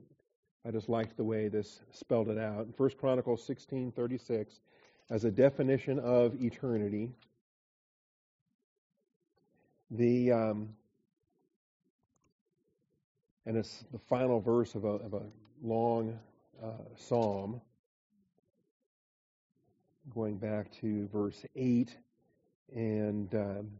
[0.64, 2.66] I just liked the way this spelled it out.
[2.66, 4.60] In 1 Chronicles 16:36,
[5.10, 7.10] as a definition of eternity,
[9.90, 10.76] the um,
[13.46, 15.22] and it's the final verse of a, of a
[15.62, 16.18] long
[16.62, 17.60] uh, psalm,
[20.14, 21.96] going back to verse 8,
[22.74, 23.70] and um,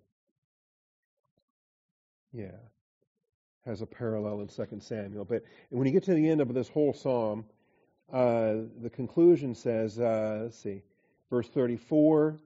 [2.33, 2.57] yeah,
[3.67, 5.25] has a parallel in Second Samuel.
[5.25, 7.45] But when you get to the end of this whole psalm,
[8.13, 10.83] uh, the conclusion says, uh, let's see,
[11.31, 12.39] verse 34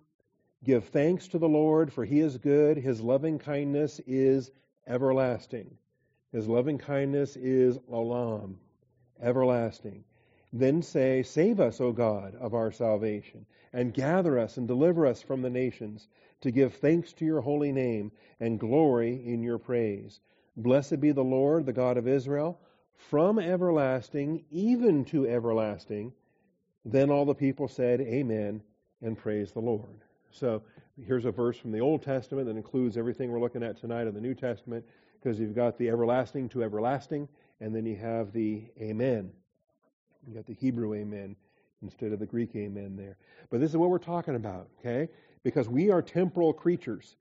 [0.65, 4.51] Give thanks to the Lord, for he is good, his loving kindness is
[4.87, 5.77] everlasting.
[6.33, 8.55] His loving kindness is olam,
[9.23, 10.03] everlasting.
[10.59, 15.21] Then say, Save us, O God, of our salvation, and gather us and deliver us
[15.21, 16.09] from the nations,
[16.41, 20.21] to give thanks to your holy name and glory in your praise.
[20.57, 22.59] Blessed be the Lord, the God of Israel,
[22.95, 26.15] from everlasting even to everlasting.
[26.87, 28.63] Then all the people said, Amen,
[29.03, 30.01] and praise the Lord.
[30.31, 30.63] So
[31.07, 34.15] here's a verse from the Old Testament that includes everything we're looking at tonight in
[34.15, 34.87] the New Testament,
[35.21, 37.29] because you've got the everlasting to everlasting,
[37.61, 39.31] and then you have the Amen.
[40.27, 41.37] You got the Hebrew Amen
[41.83, 43.17] instead of the Greek Amen there.
[43.51, 45.09] But this is what we're talking about, okay?
[45.43, 47.17] Because we are temporal creatures.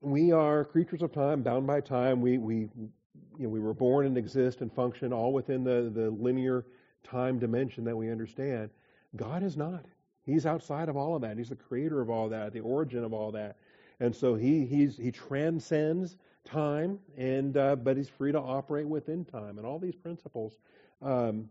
[0.00, 2.20] We are creatures of time, bound by time.
[2.20, 2.90] We, we, you
[3.38, 6.66] know, we were born and exist and function all within the, the linear
[7.04, 8.70] time dimension that we understand.
[9.16, 9.84] God is not.
[10.24, 11.38] He's outside of all of that.
[11.38, 13.56] He's the creator of all that, the origin of all that.
[14.00, 19.24] And so he, he's, he transcends time, and, uh, but he's free to operate within
[19.24, 19.58] time.
[19.58, 20.58] And all these principles,
[21.00, 21.48] um,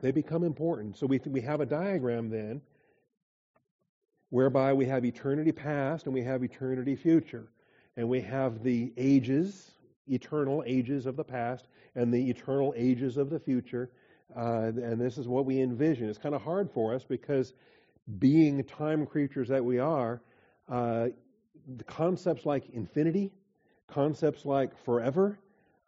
[0.00, 0.96] they become important.
[0.96, 2.60] So we, we have a diagram then
[4.30, 7.48] whereby we have eternity past and we have eternity future.
[7.96, 9.72] And we have the ages,
[10.06, 13.90] eternal ages of the past, and the eternal ages of the future.
[14.36, 16.08] Uh, and this is what we envision.
[16.08, 17.54] It's kind of hard for us because
[18.18, 20.22] being time creatures that we are,
[20.68, 21.08] uh,
[21.86, 23.32] concepts like infinity,
[23.88, 25.38] concepts like forever,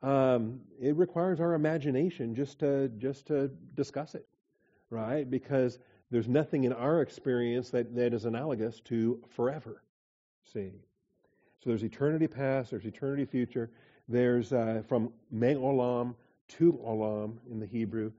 [0.02, 4.26] um, it requires our imagination just to just to discuss it,
[4.90, 5.30] right?
[5.30, 5.78] Because
[6.10, 9.82] there's nothing in our experience that, that is analogous to forever.
[10.52, 10.72] See,
[11.62, 13.70] so there's eternity past, there's eternity future.
[14.08, 16.14] There's uh, from me olam
[16.48, 18.10] to olam in the Hebrew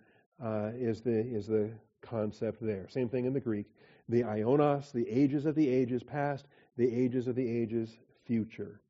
[0.42, 1.70] uh, is the is the
[2.02, 2.88] concept there.
[2.88, 3.66] Same thing in the Greek
[4.12, 6.46] the ionos, the ages of the ages past,
[6.78, 8.82] the ages of the ages future.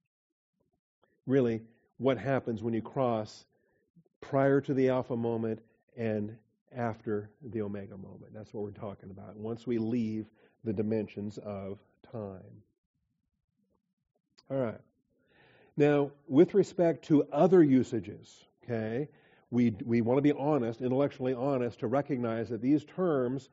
[1.28, 1.62] Really,
[2.02, 3.46] what happens when you cross
[4.22, 5.60] prior to the alpha moment
[5.96, 6.36] and
[6.76, 8.34] after the omega moment.
[8.34, 9.36] That's what we're talking about.
[9.36, 10.26] Once we leave
[10.64, 11.78] the dimensions of
[12.12, 12.64] time.
[14.50, 14.82] All right.
[15.78, 19.08] Now, with respect to other usages, okay,
[19.52, 23.50] we, we want to be honest, intellectually honest, to recognize that these terms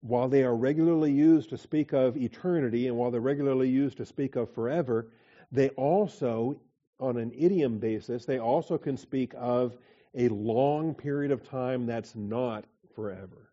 [0.00, 4.06] while they are regularly used to speak of eternity and while they're regularly used to
[4.06, 5.08] speak of forever,
[5.52, 6.56] they also,
[7.00, 9.76] on an idiom basis, they also can speak of
[10.14, 13.50] a long period of time that's not forever.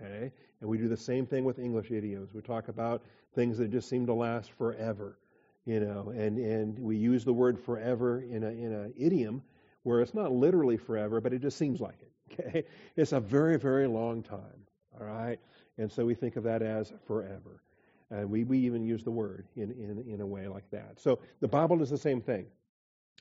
[0.00, 0.32] Okay?
[0.60, 2.32] And we do the same thing with English idioms.
[2.32, 3.02] We talk about
[3.34, 5.18] things that just seem to last forever.
[5.66, 9.42] You know, and, and we use the word forever in a in an idiom
[9.82, 12.12] where it's not literally forever, but it just seems like it.
[12.40, 12.64] Okay?
[12.96, 14.66] It's a very, very long time.
[14.98, 15.38] All right?
[15.78, 17.62] And so we think of that as forever.
[18.10, 21.00] And we, we even use the word in, in, in a way like that.
[21.00, 22.46] So the Bible does the same thing.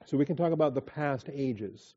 [0.04, 1.96] So we can talk about the past ages,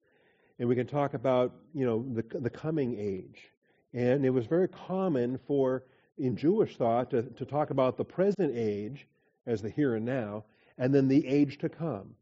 [0.58, 3.50] and we can talk about, you know, the, the coming age.
[3.92, 5.84] And it was very common for,
[6.16, 9.06] in Jewish thought, to, to talk about the present age
[9.46, 10.44] as the here and now,
[10.78, 12.14] and then the age to come,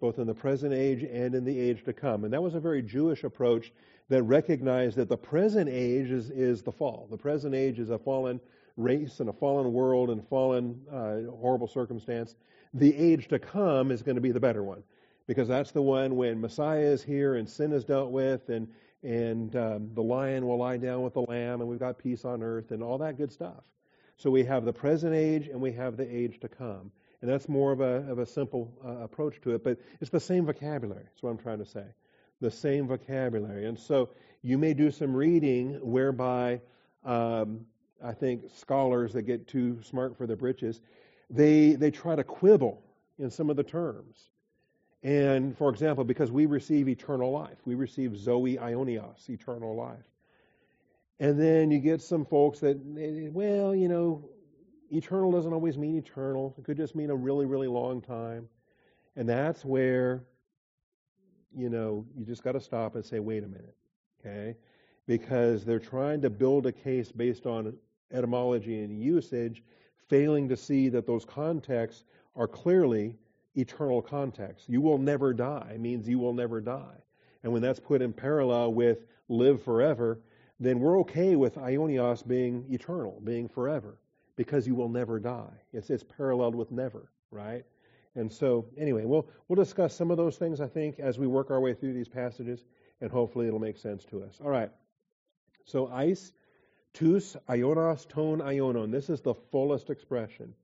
[0.00, 2.24] both in the present age and in the age to come.
[2.24, 3.72] And that was a very Jewish approach
[4.08, 7.08] that recognized that the present age is, is the fall.
[7.10, 8.40] The present age is a fallen
[8.76, 12.36] race and a fallen world and fallen uh, horrible circumstance.
[12.74, 14.82] The age to come is going to be the better one
[15.28, 18.66] because that's the one when Messiah is here and sin is dealt with and
[19.04, 22.42] and um, the lion will lie down with the lamb and we've got peace on
[22.42, 23.62] earth and all that good stuff.
[24.16, 26.90] So we have the present age and we have the age to come.
[27.20, 30.18] And that's more of a, of a simple uh, approach to it, but it's the
[30.18, 31.04] same vocabulary.
[31.04, 31.84] That's what I'm trying to say
[32.40, 33.66] the same vocabulary.
[33.66, 34.10] And so
[34.42, 36.60] you may do some reading whereby
[37.04, 37.66] um,
[38.02, 40.80] I think scholars that get too smart for their britches,
[41.30, 42.82] they, they try to quibble
[43.18, 44.30] in some of the terms.
[45.02, 50.04] And for example, because we receive eternal life, we receive Zoe Aionios, eternal life.
[51.20, 52.78] And then you get some folks that,
[53.32, 54.28] well, you know,
[54.90, 56.54] eternal doesn't always mean eternal.
[56.58, 58.48] It could just mean a really, really long time.
[59.16, 60.24] And that's where
[61.56, 63.74] you know, you just got to stop and say, wait a minute,
[64.20, 64.54] okay?
[65.08, 67.74] because they're trying to build a case based on
[68.12, 69.64] etymology and usage,
[70.06, 72.04] failing to see that those contexts
[72.36, 73.16] are clearly
[73.56, 74.68] eternal context.
[74.68, 76.96] You will never die means you will never die.
[77.42, 80.20] And when that's put in parallel with live forever,
[80.60, 84.00] then we're okay with aionios being eternal, being forever,
[84.36, 85.52] because you will never die.
[85.72, 87.64] It's, it's paralleled with never, right?
[88.14, 91.50] And so, anyway, we'll, we'll discuss some of those things, I think, as we work
[91.50, 92.64] our way through these passages,
[93.00, 94.40] and hopefully it'll make sense to us.
[94.42, 94.70] All right.
[95.64, 96.32] So, ice,
[96.94, 98.90] tus, ionos, ton, ionon.
[98.90, 100.54] This is the fullest expression.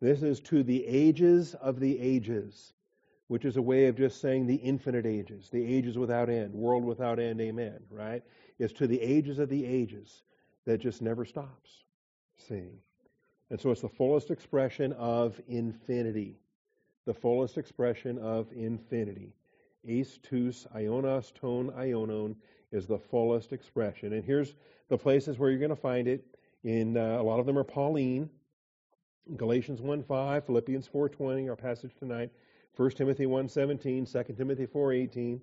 [0.00, 2.72] This is to the ages of the ages,
[3.26, 6.84] which is a way of just saying the infinite ages, the ages without end, world
[6.84, 8.22] without end, amen, right?
[8.58, 10.22] It's to the ages of the ages
[10.66, 11.84] that just never stops.
[12.36, 12.80] See?
[13.50, 16.38] And so it's the fullest expression of infinity
[17.08, 19.32] the fullest expression of infinity.
[19.86, 22.36] Ace, tus, ionos, ton, ionon
[22.70, 24.12] is the fullest expression.
[24.12, 24.54] And here's
[24.90, 26.22] the places where you're going to find it.
[26.64, 28.28] In uh, a lot of them are Pauline.
[29.36, 32.30] Galatians 1:5, Philippians 4:20, our passage tonight.
[32.76, 35.40] 1 Timothy 1:17, 2 Timothy 4:18,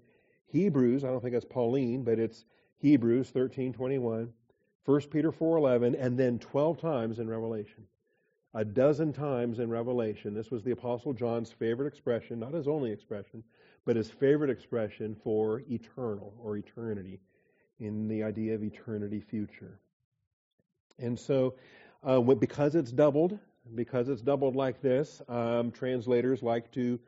[0.47, 2.45] Hebrews, I don't think that's Pauline, but it's
[2.77, 4.33] Hebrews 13:21,
[4.83, 7.87] 1 Peter 4:11, and then 12 times in Revelation
[8.55, 10.33] a dozen times in Revelation.
[10.33, 13.43] This was the Apostle John's favorite expression, not his only expression,
[13.83, 17.19] but his favorite expression for eternal or eternity
[17.79, 19.77] in the idea of eternity future.
[20.97, 21.55] And so,
[22.01, 23.37] uh, because it's doubled,
[23.73, 26.99] because it's doubled like this, um, translators like to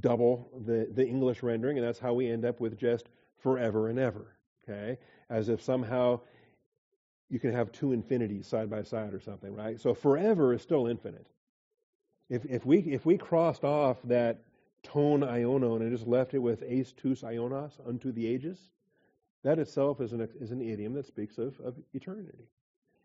[0.00, 3.98] double the, the English rendering, and that's how we end up with just forever and
[3.98, 4.36] ever.
[4.68, 4.98] Okay?
[5.30, 6.20] As if somehow
[7.28, 9.80] you can have two infinities side by side or something, right?
[9.80, 11.26] So forever is still infinite.
[12.28, 14.40] If, if, we, if we crossed off that
[14.82, 18.58] tone ionon and just left it with ace tus ionos unto the ages,
[19.44, 22.46] that itself is an, is an idiom that speaks of, of eternity.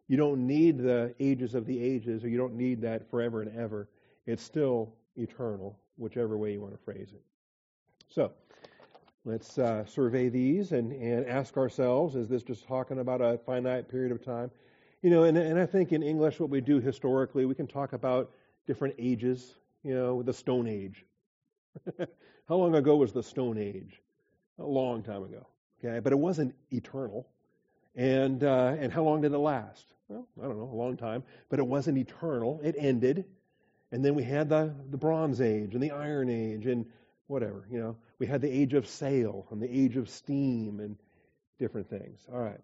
[0.08, 3.58] You don't need the ages of the ages, or you don't need that forever and
[3.58, 3.90] ever.
[4.26, 7.22] It's still eternal, whichever way you want to phrase it.
[8.10, 8.32] So,
[9.28, 13.90] Let's uh, survey these and, and ask ourselves is this just talking about a finite
[13.90, 14.50] period of time?
[15.02, 17.92] You know, and, and I think in English, what we do historically, we can talk
[17.92, 18.32] about
[18.66, 21.04] different ages, you know, the Stone Age.
[22.48, 24.02] How long ago was the Stone Age?
[24.60, 25.46] A long time ago.
[25.84, 27.28] Okay, but it wasn't eternal.
[27.98, 29.94] And uh, and how long did it last?
[30.10, 31.24] Well, I don't know, a long time.
[31.50, 32.62] But it wasn't eternal.
[32.64, 33.26] It ended,
[33.92, 36.86] and then we had the the Bronze Age and the Iron Age and
[37.28, 37.98] whatever, you know.
[38.20, 40.98] We had the age of sail and the age of steam and
[41.60, 42.26] different things.
[42.32, 42.62] All right.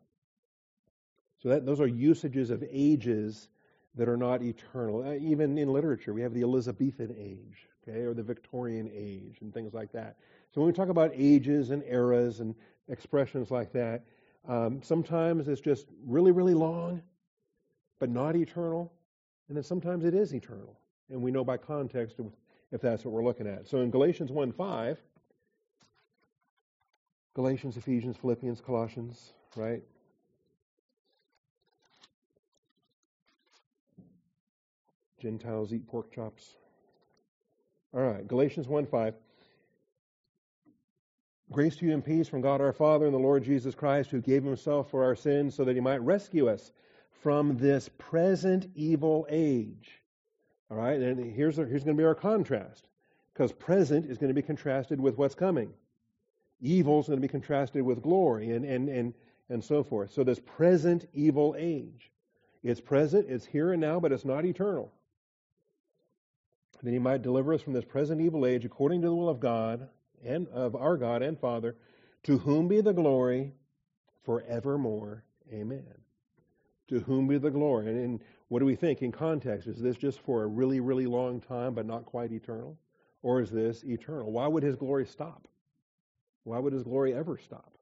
[1.39, 3.49] So that, those are usages of ages
[3.95, 5.03] that are not eternal.
[5.03, 9.53] Uh, even in literature, we have the Elizabethan age, okay, or the Victorian age and
[9.53, 10.17] things like that.
[10.53, 12.55] So when we talk about ages and eras and
[12.87, 14.05] expressions like that,
[14.47, 17.01] um, sometimes it's just really, really long,
[18.03, 18.91] but not eternal.
[19.47, 20.77] And then sometimes it is eternal.
[21.09, 22.19] And we know by context
[22.73, 23.65] if that's what we're looking at.
[23.65, 24.99] So in Galatians 1 5,
[27.33, 29.81] Galatians, Ephesians, Philippians, Colossians, right?
[35.21, 36.57] Gentiles eat pork chops.
[37.93, 39.13] All right, Galatians 1 5.
[41.53, 44.19] Grace to you and peace from God our Father and the Lord Jesus Christ, who
[44.19, 46.73] gave himself for our sins so that he might rescue us
[47.23, 50.03] from this present evil age
[50.73, 52.87] all right, and here's, here's going to be our contrast,
[53.31, 55.71] because present is going to be contrasted with what's coming.
[56.61, 59.13] Evil is going to be contrasted with glory, and, and, and,
[59.49, 60.11] and so forth.
[60.11, 62.09] So, this present evil age.
[62.63, 64.91] It's present, it's here and now, but it's not eternal.
[66.81, 69.39] That he might deliver us from this present evil age according to the will of
[69.39, 69.89] God
[70.25, 71.75] and of our God and Father,
[72.23, 73.51] to whom be the glory
[74.23, 75.23] forevermore.
[75.51, 76.02] Amen.
[76.89, 77.87] To whom be the glory.
[77.87, 78.19] And, and
[78.49, 79.67] what do we think in context?
[79.67, 82.77] Is this just for a really, really long time but not quite eternal?
[83.21, 84.31] Or is this eternal?
[84.31, 85.47] Why would his glory stop?
[86.43, 87.77] Why would his glory ever stop?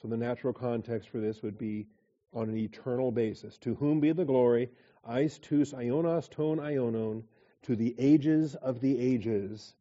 [0.00, 1.86] So the natural context for this would be
[2.32, 3.58] on an eternal basis.
[3.58, 4.70] To whom be the glory,
[5.04, 7.22] eis tus ton ionon,
[7.62, 9.74] to the ages of the ages.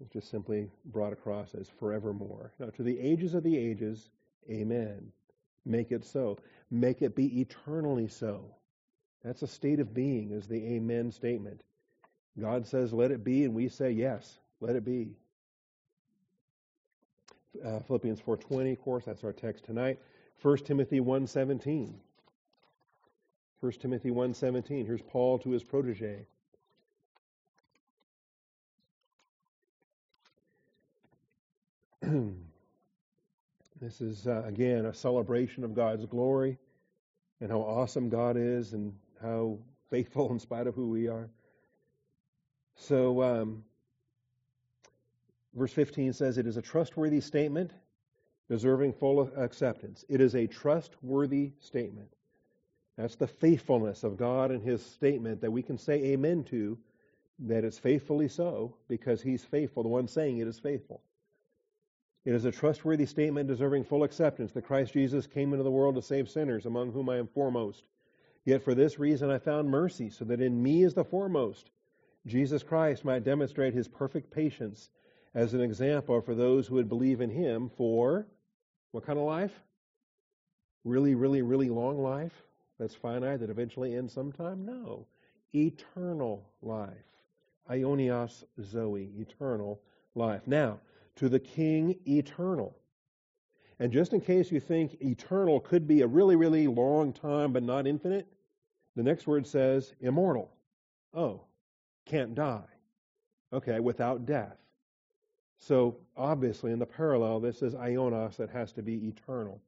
[0.00, 2.52] It's just simply brought across as forevermore.
[2.58, 4.10] Now, to the ages of the ages,
[4.50, 5.12] amen.
[5.66, 6.38] Make it so
[6.70, 8.44] make it be eternally so.
[9.24, 11.62] That's a state of being, is the Amen statement.
[12.38, 15.16] God says, let it be, and we say, yes, let it be.
[17.64, 19.98] Uh, Philippians 4.20, of course, that's our text tonight.
[20.42, 21.94] 1 Timothy 1.17.
[23.60, 24.86] 1 Timothy 1.17.
[24.86, 26.26] Here's Paul to his protege.
[33.80, 36.58] This is, uh, again, a celebration of God's glory
[37.40, 39.58] and how awesome God is and how
[39.90, 41.28] faithful in spite of who we are.
[42.76, 43.64] So, um,
[45.54, 47.72] verse 15 says, It is a trustworthy statement
[48.48, 50.04] deserving full acceptance.
[50.08, 52.08] It is a trustworthy statement.
[52.96, 56.78] That's the faithfulness of God and His statement that we can say amen to,
[57.40, 59.82] that it's faithfully so, because He's faithful.
[59.82, 61.02] The one saying it is faithful.
[62.26, 65.94] It is a trustworthy statement deserving full acceptance that Christ Jesus came into the world
[65.94, 67.84] to save sinners, among whom I am foremost.
[68.44, 71.70] Yet for this reason I found mercy, so that in me as the foremost,
[72.26, 74.90] Jesus Christ might demonstrate his perfect patience
[75.36, 78.26] as an example for those who would believe in him for
[78.90, 79.62] what kind of life?
[80.82, 82.42] Really, really, really long life
[82.76, 84.66] that's finite that eventually ends sometime?
[84.66, 85.06] No.
[85.54, 86.90] Eternal life.
[87.70, 89.80] Aionios Zoe, eternal
[90.16, 90.42] life.
[90.46, 90.80] Now,
[91.16, 92.76] to the King eternal.
[93.78, 97.62] And just in case you think eternal could be a really, really long time but
[97.62, 98.26] not infinite,
[98.94, 100.50] the next word says immortal.
[101.12, 101.42] Oh,
[102.06, 102.64] can't die.
[103.52, 104.56] Okay, without death.
[105.58, 109.60] So obviously, in the parallel, this is Ionos that has to be eternal.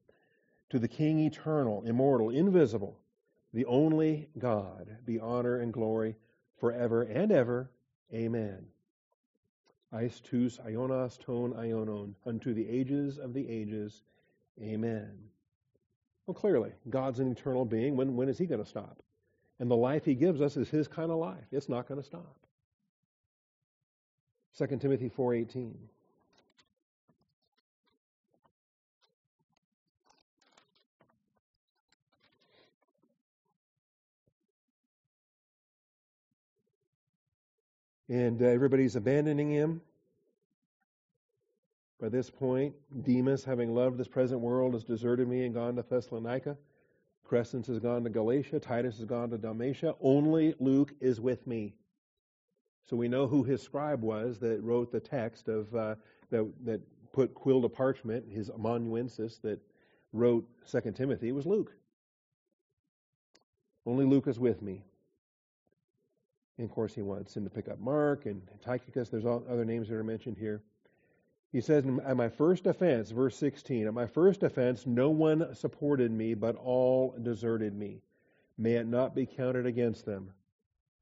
[0.69, 2.99] To the King eternal, immortal, invisible,
[3.53, 6.15] the only God, be honor and glory
[6.59, 7.71] forever and ever.
[8.13, 8.67] Amen.
[9.91, 14.03] Eis tus ionos ton ionon, unto the ages of the ages.
[14.61, 15.17] Amen.
[16.27, 17.95] Well, clearly, God's an eternal being.
[17.95, 19.01] When, when is he going to stop?
[19.59, 21.45] And the life he gives us is his kind of life.
[21.51, 22.37] It's not going to stop.
[24.57, 25.73] 2 Timothy 4:18.
[38.09, 39.81] And uh, everybody's abandoning him.
[42.01, 45.83] By this point, Demas, having loved this present world, has deserted me and gone to
[45.83, 46.57] Thessalonica.
[47.29, 48.59] Crescens has gone to Galatia.
[48.59, 49.93] Titus has gone to Dalmatia.
[50.01, 51.75] Only Luke is with me.
[52.89, 55.95] So we know who his scribe was that wrote the text of uh,
[56.31, 56.81] that, that
[57.13, 59.59] put quill to parchment, his amanuensis that
[60.13, 61.27] wrote Second Timothy.
[61.29, 61.71] It was Luke.
[63.85, 64.83] Only Luke is with me.
[66.59, 69.07] And of course, he wants him to pick up Mark and Tychicus.
[69.07, 70.61] There's all other names that are mentioned here.
[71.53, 76.11] He says, At my first offense, verse 16, at my first offense, no one supported
[76.11, 78.01] me, but all deserted me.
[78.57, 80.33] May it not be counted against them.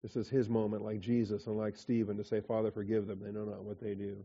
[0.03, 3.19] This is his moment, like Jesus and like Stephen, to say, Father, forgive them.
[3.19, 4.23] They know not what they do.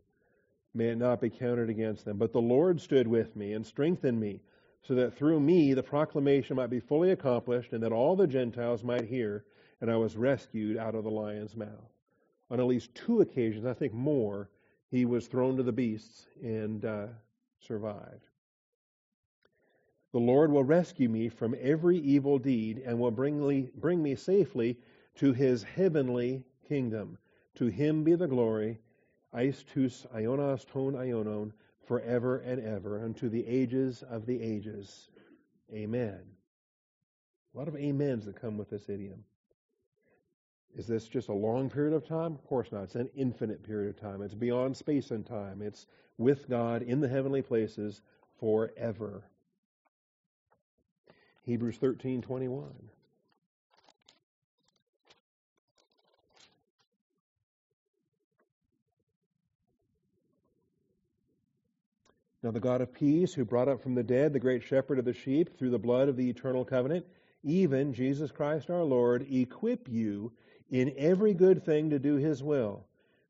[0.75, 2.19] May it not be counted against them.
[2.19, 4.43] But the Lord stood with me and strengthened me,
[4.83, 8.85] so that through me the proclamation might be fully accomplished, and that all the Gentiles
[8.85, 9.47] might hear,
[9.83, 11.91] and I was rescued out of the lion's mouth.
[12.51, 14.49] On at least two occasions, I think more,
[14.93, 17.07] he was thrown to the beasts and uh,
[17.59, 18.29] survived.
[20.13, 24.15] The Lord will rescue me from every evil deed and will bring me, bring me
[24.15, 24.79] safely
[25.17, 27.19] to his heavenly kingdom.
[27.57, 28.79] To him be the glory,
[29.35, 31.53] eis tus ionos ton ionon,
[31.89, 35.11] forever and ever, unto the ages of the ages.
[35.75, 36.21] Amen.
[37.53, 39.25] A lot of amens that come with this idiom.
[40.77, 42.33] Is this just a long period of time?
[42.35, 42.85] Of course not.
[42.85, 44.23] It's an infinite period of time.
[44.23, 45.61] It's beyond space and time.
[45.61, 48.01] It's with God in the heavenly places
[48.41, 49.23] forever.
[51.45, 52.73] Hebrews 13:21.
[62.43, 65.05] Now the God of peace, who brought up from the dead the great shepherd of
[65.05, 67.07] the sheep through the blood of the eternal covenant,
[67.45, 70.33] even Jesus Christ our Lord, equip you
[70.73, 72.85] in every good thing to do his will,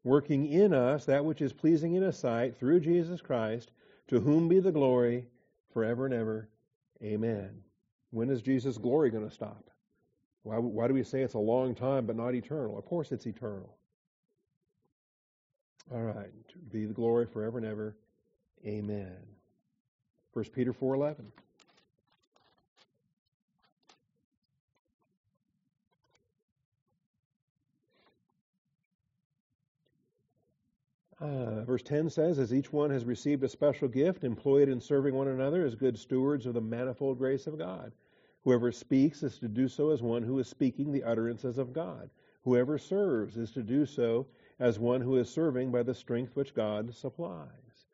[0.05, 3.72] working in us that which is pleasing in his sight through Jesus Christ,
[4.07, 5.26] to whom be the glory
[5.74, 6.49] forever and ever.
[7.03, 7.51] Amen.
[8.11, 9.70] When is Jesus' glory going to stop?
[10.45, 12.78] Why, why do we say it's a long time but not eternal?
[12.78, 13.76] Of course it's eternal.
[15.93, 16.30] All right.
[16.70, 17.97] Be the glory forever and ever.
[18.64, 19.16] Amen.
[20.32, 21.16] 1 Peter 4:11.
[31.23, 35.14] Uh, verse 10 says, As each one has received a special gift, employed in serving
[35.14, 37.93] one another as good stewards of the manifold grace of God.
[38.43, 42.11] Whoever speaks is to do so as one who is speaking the utterances of God.
[42.43, 44.27] Whoever serves is to do so
[44.59, 47.87] as one who is serving by the strength which God supplies.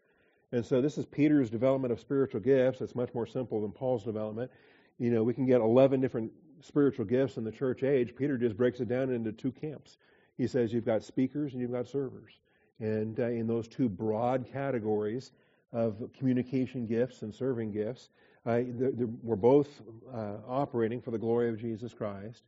[0.51, 2.81] And so this is Peter's development of spiritual gifts.
[2.81, 4.51] It's much more simple than Paul's development.
[4.99, 8.17] You know, we can get 11 different spiritual gifts in the church age.
[8.17, 9.99] Peter just breaks it down into two camps.
[10.39, 12.33] He says you've got speakers and you've got servers.
[12.81, 15.33] And uh, in those two broad categories,
[15.73, 18.09] of communication gifts and serving gifts.
[18.47, 19.69] Uh, they're, they're, we're both
[20.13, 22.43] uh, operating for the glory of Jesus Christ.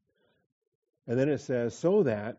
[1.06, 2.38] And then it says, so that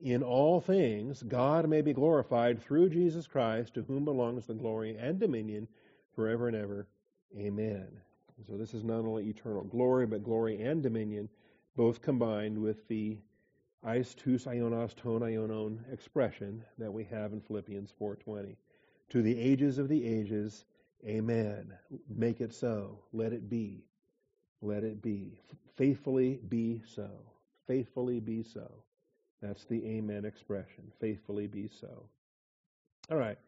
[0.00, 4.96] in all things God may be glorified through Jesus Christ, to whom belongs the glory
[4.96, 5.68] and dominion
[6.14, 6.86] forever and ever.
[7.36, 7.86] Amen.
[8.48, 11.28] So this is not only eternal glory, but glory and dominion,
[11.76, 13.18] both combined with the
[13.84, 18.56] eis tous ionos ton ionon expression that we have in Philippians 4.20.
[19.10, 20.64] To the ages of the ages,
[21.06, 21.72] amen.
[22.08, 22.98] Make it so.
[23.12, 23.84] Let it be.
[24.62, 25.40] Let it be.
[25.76, 27.10] Faithfully be so.
[27.66, 28.70] Faithfully be so.
[29.40, 30.92] That's the amen expression.
[31.00, 32.04] Faithfully be so.
[33.10, 33.38] All right.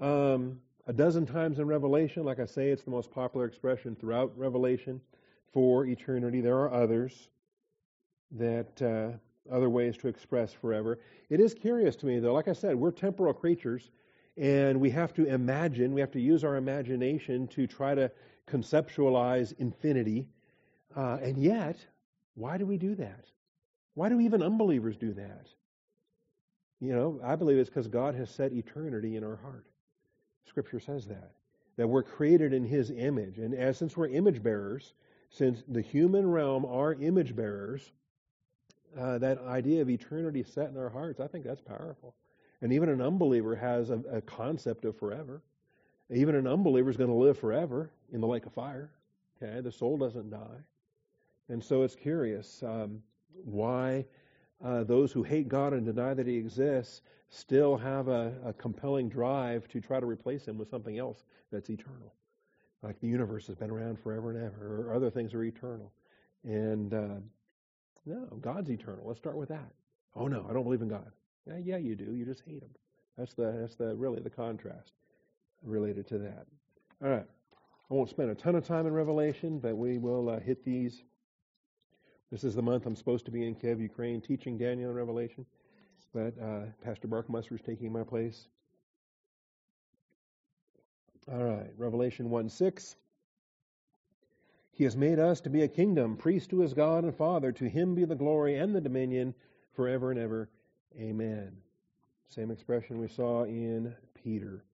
[0.00, 4.36] Um, a dozen times in Revelation, like I say, it's the most popular expression throughout
[4.36, 5.00] Revelation
[5.52, 6.40] for eternity.
[6.40, 7.28] There are others
[8.32, 9.16] that uh,
[9.50, 10.98] other ways to express forever.
[11.28, 12.32] It is curious to me, though.
[12.32, 13.90] Like I said, we're temporal creatures,
[14.36, 15.92] and we have to imagine.
[15.92, 18.10] We have to use our imagination to try to
[18.46, 20.28] conceptualize infinity.
[20.96, 21.76] Uh, and yet,
[22.34, 23.26] why do we do that?
[23.94, 25.48] Why do even unbelievers do that?
[26.80, 29.66] You know, I believe it's because God has set eternity in our heart.
[30.48, 31.32] Scripture says that.
[31.76, 33.38] That we're created in His image.
[33.38, 34.94] And as since we're image bearers,
[35.30, 37.92] since the human realm are image bearers,
[38.98, 42.14] uh, that idea of eternity set in our hearts, I think that's powerful.
[42.62, 45.42] And even an unbeliever has a, a concept of forever.
[46.10, 48.90] Even an unbeliever is going to live forever in the lake of fire.
[49.42, 50.58] Okay, the soul doesn't die.
[51.48, 53.02] And so it's curious um,
[53.44, 54.04] why
[54.62, 59.08] uh, those who hate God and deny that He exists still have a, a, compelling
[59.08, 62.12] drive to try to replace Him with something else that's eternal.
[62.82, 65.92] Like the universe has been around forever and ever, or other things are eternal.
[66.44, 67.20] And uh,
[68.14, 69.04] no, God's eternal.
[69.06, 69.72] Let's start with that.
[70.14, 71.10] Oh no, I don't believe in God.
[71.46, 72.12] Yeah, yeah, you do.
[72.14, 72.70] You just hate Him.
[73.16, 74.92] That's the that's the really the contrast
[75.62, 76.46] related to that.
[77.02, 77.26] All right.
[77.90, 81.02] I won't spend a ton of time in Revelation, but we will uh, hit these
[82.30, 85.44] this is the month I'm supposed to be in Kiev, Ukraine, teaching Daniel in Revelation,
[86.14, 88.46] but uh, Pastor Barkmuster is taking my place.
[91.30, 92.96] All right, Revelation 1 6.
[94.80, 97.52] He has made us to be a kingdom, priest to his God and Father.
[97.52, 99.34] To him be the glory and the dominion
[99.74, 100.48] forever and ever.
[100.98, 101.54] Amen.
[102.28, 104.64] Same expression we saw in Peter.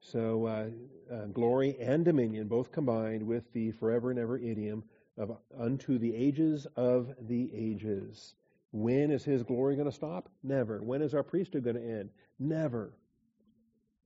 [0.00, 0.70] So, uh,
[1.14, 4.84] uh, glory and dominion, both combined with the forever and ever idiom
[5.18, 8.36] of unto the ages of the ages.
[8.70, 10.30] When is his glory going to stop?
[10.42, 10.80] Never.
[10.82, 12.08] When is our priesthood going to end?
[12.38, 12.94] Never.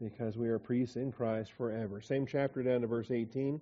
[0.01, 2.01] Because we are priests in Christ forever.
[2.01, 3.61] Same chapter down to verse 18.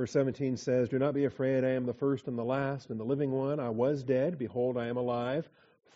[0.00, 2.98] Verse 17 says, Do not be afraid, I am the first and the last and
[2.98, 3.60] the living one.
[3.60, 5.46] I was dead, behold, I am alive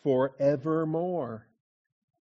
[0.03, 1.47] forevermore.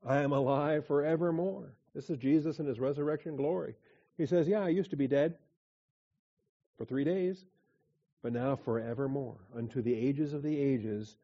[0.06, 1.74] I am alive forevermore.
[1.96, 3.74] This is Jesus in his resurrection glory.
[4.16, 5.34] He says, Yeah, I used to be dead
[6.78, 7.46] for three days,
[8.22, 9.40] but now forevermore.
[9.58, 11.16] Unto the ages of the ages,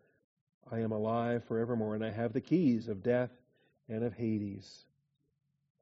[0.71, 3.29] I am alive forevermore, and I have the keys of death
[3.89, 4.85] and of Hades.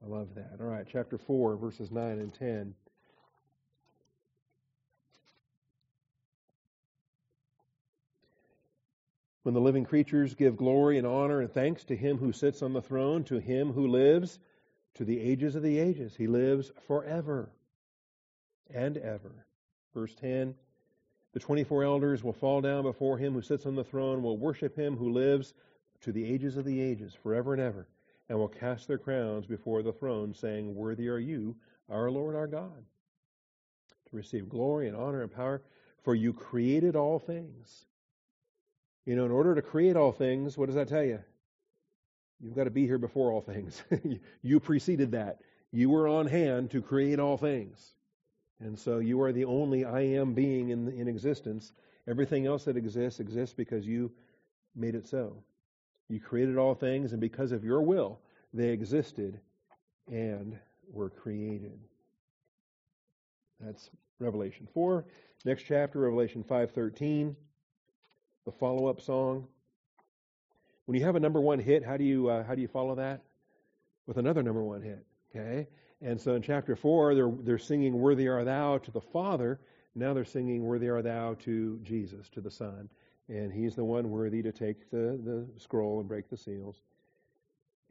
[0.04, 0.58] I love that.
[0.60, 2.74] All right, chapter 4, verses 9 and 10.
[9.46, 12.72] When the living creatures give glory and honor and thanks to him who sits on
[12.72, 14.40] the throne, to him who lives
[14.94, 16.16] to the ages of the ages.
[16.16, 17.48] He lives forever
[18.74, 19.46] and ever.
[19.94, 20.56] Verse 10
[21.32, 24.74] The 24 elders will fall down before him who sits on the throne, will worship
[24.74, 25.54] him who lives
[26.00, 27.86] to the ages of the ages, forever and ever,
[28.28, 31.54] and will cast their crowns before the throne, saying, Worthy are you,
[31.88, 32.84] our Lord our God,
[34.10, 35.62] to receive glory and honor and power,
[36.02, 37.86] for you created all things.
[39.06, 41.20] You know, in order to create all things, what does that tell you?
[42.40, 43.82] You've got to be here before all things.
[44.42, 45.40] you preceded that.
[45.70, 47.94] You were on hand to create all things.
[48.60, 51.72] And so you are the only I am being in, in existence.
[52.08, 54.10] Everything else that exists exists because you
[54.74, 55.36] made it so.
[56.08, 58.20] You created all things, and because of your will,
[58.52, 59.40] they existed
[60.10, 60.58] and
[60.90, 61.78] were created.
[63.60, 65.04] That's Revelation 4.
[65.44, 67.34] Next chapter, Revelation 5.13,
[68.46, 69.46] the follow-up song.
[70.86, 72.94] When you have a number one hit, how do you uh, how do you follow
[72.94, 73.20] that?
[74.06, 75.04] With another number one hit.
[75.34, 75.66] Okay?
[76.00, 79.58] And so in chapter 4, they're, they're singing, Worthy Are Thou to the Father.
[79.94, 82.88] Now they're singing, Worthy Are Thou to Jesus, to the Son.
[83.28, 86.80] And he's the one worthy to take the, the scroll and break the seals.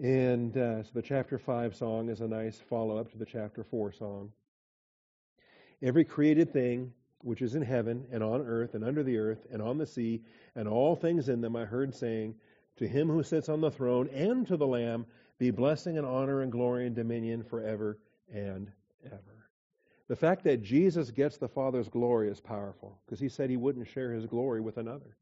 [0.01, 3.63] And uh, so the chapter 5 song is a nice follow up to the chapter
[3.63, 4.31] 4 song.
[5.81, 6.93] Every created thing
[7.25, 10.21] which is in heaven and on earth and under the earth and on the sea
[10.55, 12.35] and all things in them I heard saying,
[12.77, 15.07] To him who sits on the throne and to the Lamb,
[15.39, 17.97] be blessing and honor and glory and dominion forever
[18.31, 18.71] and
[19.03, 19.49] ever.
[20.07, 23.87] The fact that Jesus gets the Father's glory is powerful because he said he wouldn't
[23.87, 25.17] share his glory with another.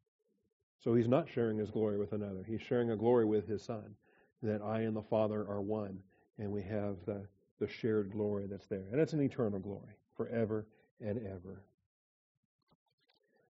[0.83, 2.43] So he's not sharing his glory with another.
[2.45, 3.95] He's sharing a glory with his Son,
[4.41, 5.99] that I and the Father are one,
[6.37, 7.25] and we have the,
[7.59, 8.83] the shared glory that's there.
[8.91, 10.67] And it's an eternal glory, forever
[10.99, 11.63] and ever.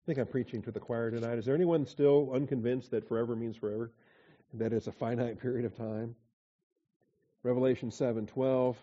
[0.02, 1.38] I think I'm preaching to the choir tonight.
[1.38, 3.92] Is there anyone still unconvinced that forever means forever?
[4.54, 6.16] That it's a finite period of time?
[7.44, 8.76] Revelation 7:12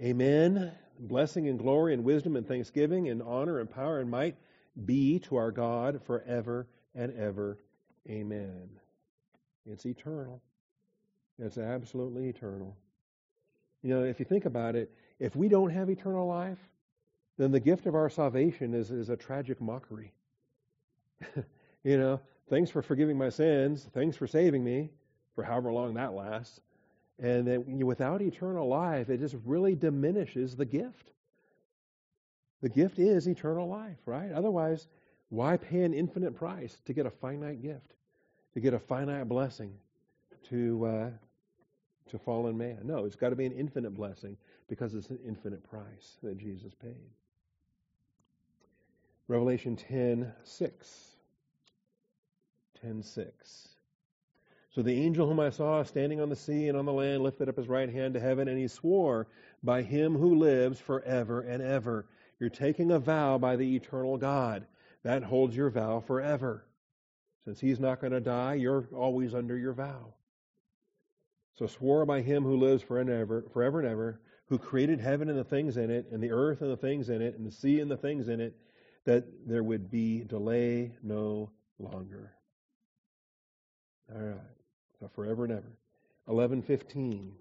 [0.00, 0.72] Amen.
[1.00, 4.36] Blessing and glory and wisdom and thanksgiving and honor and power and might
[4.84, 7.58] be to our God forever and ever.
[8.08, 8.68] Amen.
[9.66, 10.40] It's eternal.
[11.40, 12.76] It's absolutely eternal.
[13.82, 16.58] You know, if you think about it, if we don't have eternal life,
[17.38, 20.12] then the gift of our salvation is, is a tragic mockery.
[21.84, 22.20] you know,
[22.50, 23.88] thanks for forgiving my sins.
[23.94, 24.90] Thanks for saving me
[25.34, 26.60] for however long that lasts.
[27.20, 31.12] And then without eternal life, it just really diminishes the gift.
[32.60, 34.32] The gift is eternal life, right?
[34.32, 34.88] Otherwise,
[35.28, 37.94] why pay an infinite price to get a finite gift,
[38.54, 39.72] to get a finite blessing
[40.48, 41.10] to uh,
[42.10, 42.80] to fallen man?
[42.82, 44.36] No, it's got to be an infinite blessing
[44.68, 47.10] because it's an infinite price that Jesus paid.
[49.28, 51.08] Revelation 10 6.
[52.80, 53.68] 10 6.
[54.70, 57.48] So the angel whom I saw standing on the sea and on the land lifted
[57.48, 59.26] up his right hand to heaven, and he swore
[59.62, 62.06] by him who lives forever and ever.
[62.38, 64.66] You're taking a vow by the eternal God.
[65.02, 66.64] That holds your vow forever.
[67.44, 70.14] Since he's not going to die, you're always under your vow.
[71.54, 75.28] So swore by him who lives forever and ever, forever and ever, who created heaven
[75.28, 77.50] and the things in it, and the earth and the things in it, and the
[77.50, 78.56] sea and the things in it,
[79.08, 82.30] that there would be delay no longer.
[84.14, 84.38] All right.
[85.00, 85.78] So forever and ever.
[86.28, 87.32] 11:15.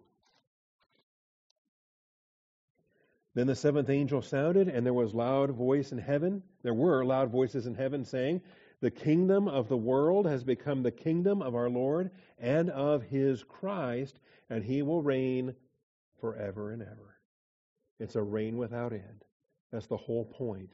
[3.33, 6.41] Then the seventh angel sounded, and there was loud voice in heaven.
[6.61, 8.43] There were loud voices in heaven saying,
[8.79, 13.43] "The kingdom of the world has become the kingdom of our Lord and of his
[13.43, 14.17] Christ,
[14.49, 15.53] and he will reign
[16.21, 17.17] forever and ever."
[17.99, 19.25] It's a reign without end.
[19.71, 20.71] That's the whole point.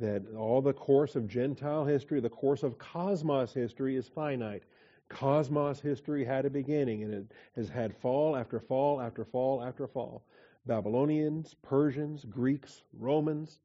[0.00, 4.62] That all the course of Gentile history, the course of cosmos history is finite.
[5.10, 9.86] Cosmos history had a beginning, and it has had fall after fall after fall after
[9.86, 10.24] fall.
[10.64, 13.60] Babylonians, Persians, Greeks, Romans.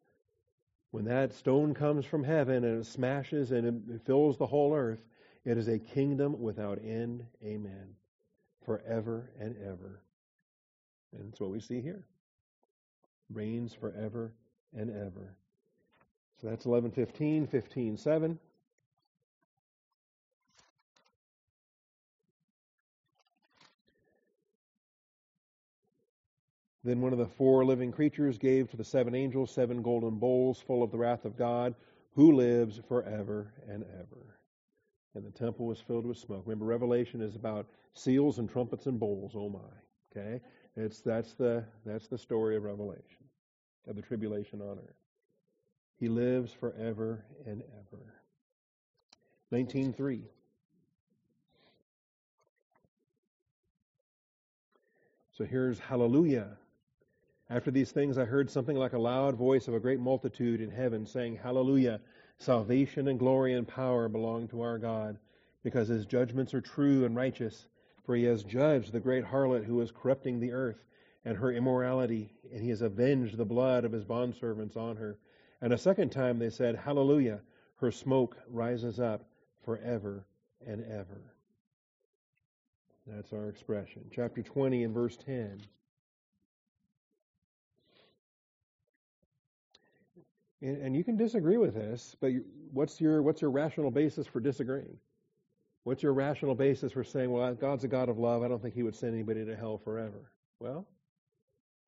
[0.91, 5.05] When that stone comes from heaven and it smashes and it fills the whole earth,
[5.45, 7.25] it is a kingdom without end.
[7.43, 7.95] Amen.
[8.65, 10.01] Forever and ever.
[11.13, 12.03] And that's what we see here.
[13.29, 14.33] Reigns forever
[14.73, 15.36] and ever.
[16.41, 18.39] So that's 11:15, 15:7.
[26.83, 30.61] Then one of the four living creatures gave to the seven angels seven golden bowls
[30.61, 31.73] full of the wrath of God,
[32.13, 34.38] who lives forever and ever.
[35.15, 36.43] And the temple was filled with smoke.
[36.45, 39.31] Remember, Revelation is about seals and trumpets and bowls.
[39.36, 39.59] Oh my!
[40.15, 40.41] Okay,
[40.75, 43.25] it's that's the that's the story of Revelation
[43.88, 45.05] of the tribulation on earth.
[45.98, 48.14] He lives forever and ever.
[49.52, 50.24] Nineteen three.
[55.32, 56.58] So here's Hallelujah.
[57.50, 60.72] After these things, I heard something like a loud voice of a great multitude in
[60.72, 62.02] heaven saying, Hallelujah!
[62.39, 65.20] Salvation and glory and power belong to our God,
[65.64, 67.68] because his judgments are true and righteous.
[68.04, 70.84] For he has judged the great harlot who is corrupting the earth
[71.24, 75.18] and her immorality, and he has avenged the blood of his bondservants on her.
[75.62, 77.39] And a second time they said, Hallelujah!
[77.78, 79.26] Her smoke rises up
[79.64, 80.26] forever
[80.66, 81.22] and ever.
[83.08, 84.06] That's our expression.
[84.12, 85.62] Chapter 20 and verse 10.
[90.62, 92.32] And, you can disagree with this, but
[92.72, 94.97] what's your what's your rational basis for disagreeing?
[95.84, 98.41] What's your rational basis for saying, well, God's a God of love.
[98.41, 100.32] I don't think He would send anybody to hell forever?
[100.60, 100.88] Well,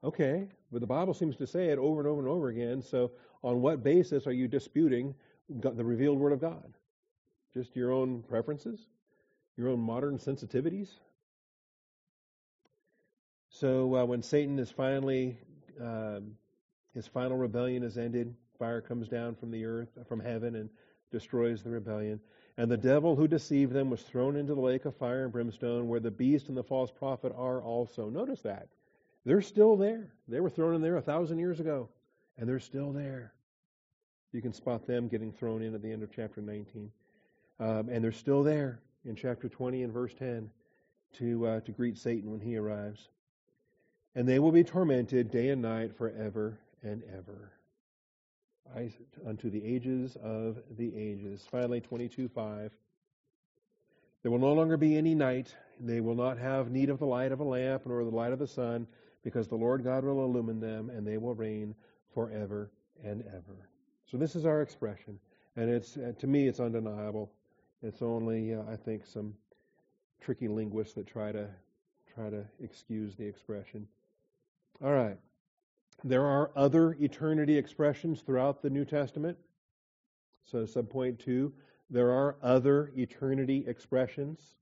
[0.04, 2.82] okay, but the Bible seems to say it over and over and over again.
[2.82, 3.12] So,
[3.44, 5.16] on what basis are you disputing
[5.50, 6.74] the revealed Word of God?
[7.54, 8.80] Just your own preferences,
[9.56, 10.90] your own modern sensitivities.
[13.50, 15.38] So, uh, when Satan is finally
[15.80, 16.36] um,
[16.94, 20.70] his final rebellion is ended, Fire comes down from the earth, from heaven, and
[21.12, 22.20] destroys the rebellion.
[22.58, 25.88] And the devil who deceived them was thrown into the lake of fire and brimstone,
[25.88, 28.10] where the beast and the false prophet are also.
[28.10, 28.68] Notice that.
[29.28, 30.08] They're still there.
[30.30, 31.90] They were thrown in there a thousand years ago,
[32.38, 33.34] and they're still there.
[34.32, 36.90] You can spot them getting thrown in at the end of chapter 19.
[37.60, 40.50] Um, and they're still there in chapter 20 and verse 10.
[41.18, 43.10] to uh, to greet Satan when he arrives.
[44.16, 47.52] And they will be tormented day and night forever and ever.
[48.74, 48.94] I,
[49.28, 51.46] unto the ages of the ages.
[51.52, 52.72] Finally, 22 5.
[54.24, 55.54] There will no longer be any night.
[55.82, 58.40] They will not have need of the light of a lamp nor the light of
[58.40, 58.88] the sun,
[59.28, 61.76] because the Lord God will illumine them, and they will reign
[62.14, 62.72] forever
[63.04, 63.68] and ever.
[64.10, 65.20] So this is our expression,
[65.58, 67.30] and it's uh, to me it's undeniable.
[67.84, 69.34] It's only uh, I think some
[70.22, 71.50] tricky linguists that try to
[72.16, 73.86] try to excuse the expression.
[74.82, 75.18] All right.
[76.06, 79.38] There are other eternity expressions throughout the New Testament.
[80.50, 81.52] So, subpoint two,
[81.90, 84.56] there are other eternity expressions.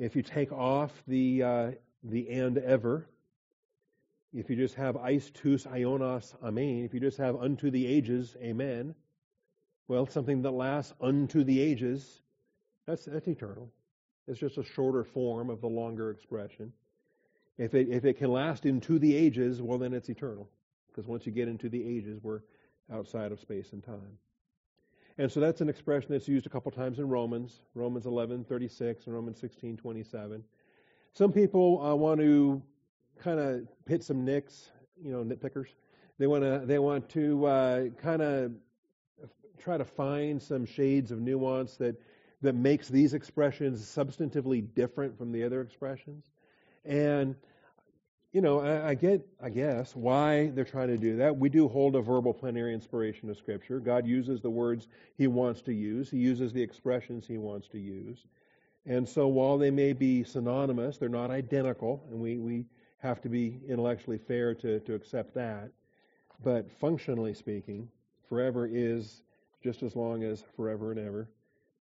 [0.00, 1.70] If you take off the uh,
[2.04, 3.06] the and ever,
[4.32, 8.36] if you just have eis tous aionos amen, if you just have unto the ages
[8.42, 8.94] amen,
[9.88, 12.22] well, something that lasts unto the ages,
[12.86, 13.70] that's that's eternal.
[14.26, 16.72] It's just a shorter form of the longer expression.
[17.58, 20.48] If it, if it can last into the ages, well, then it's eternal.
[20.88, 22.40] Because once you get into the ages, we're
[22.92, 24.18] outside of space and time.
[25.18, 29.06] And so that's an expression that's used a couple times in Romans, Romans 11, 36,
[29.06, 30.42] and Romans 16, 27.
[31.14, 32.60] Some people uh, want to
[33.18, 35.68] kind of hit some nicks, you know, nitpickers.
[36.18, 38.52] They want to they want to uh, kind of
[39.58, 42.00] try to find some shades of nuance that
[42.42, 46.26] that makes these expressions substantively different from the other expressions.
[46.84, 47.36] And
[48.32, 51.36] you know, I, I, get, I guess, why they're trying to do that.
[51.36, 53.78] We do hold a verbal plenary inspiration of Scripture.
[53.78, 56.10] God uses the words He wants to use.
[56.10, 58.26] He uses the expressions He wants to use.
[58.86, 62.66] And so, while they may be synonymous, they're not identical, and we, we
[62.98, 65.70] have to be intellectually fair to, to accept that.
[66.42, 67.88] But functionally speaking,
[68.28, 69.22] forever is
[69.62, 71.28] just as long as forever and ever.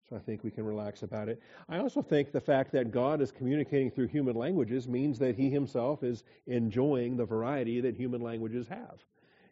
[0.08, 1.40] So I think we can relax about it.
[1.68, 5.48] I also think the fact that God is communicating through human languages means that He
[5.48, 8.98] Himself is enjoying the variety that human languages have.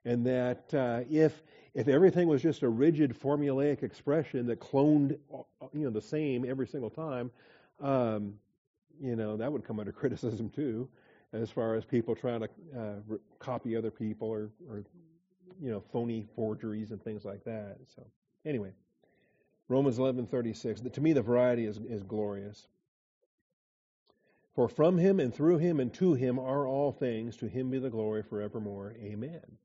[0.05, 1.43] And that uh, if
[1.75, 5.19] if everything was just a rigid formulaic expression that cloned
[5.73, 7.31] you know the same every single time,
[7.81, 8.35] um,
[9.01, 10.89] you know that would come under criticism too,
[11.33, 14.85] as far as people trying to uh, re- copy other people or, or
[15.61, 17.77] you know phony forgeries and things like that.
[17.95, 18.03] So
[18.45, 18.73] anyway.
[19.71, 20.93] Romans 11:36.
[20.93, 22.67] To me, the variety is, is glorious.
[24.55, 27.37] For from him and through him and to him are all things.
[27.37, 28.97] To him be the glory forevermore.
[29.01, 29.59] Amen.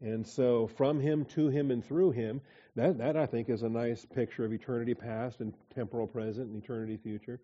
[0.00, 2.40] And so, from him, to him, and through him,
[2.76, 6.62] that, that I think is a nice picture of eternity past and temporal present and
[6.62, 7.40] eternity future.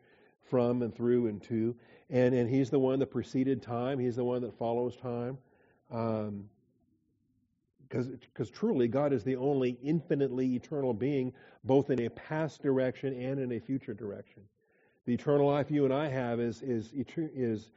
[0.48, 1.74] From and through and to.
[2.08, 5.38] And, and he's the one that preceded time, he's the one that follows time.
[5.90, 6.44] Um,
[7.88, 11.32] because truly God is the only infinitely eternal being,
[11.64, 14.42] both in a past direction and in a future direction.
[15.04, 17.70] The eternal life you and I have is is is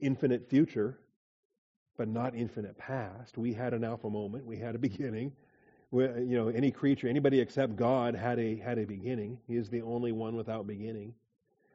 [0.00, 0.98] infinite future,
[2.00, 3.36] but not infinite past.
[3.36, 4.46] We had an alpha moment.
[4.46, 5.32] We had a beginning.
[5.90, 9.38] We, you know, any creature, anybody except God had a had a beginning.
[9.46, 11.12] He is the only one without beginning.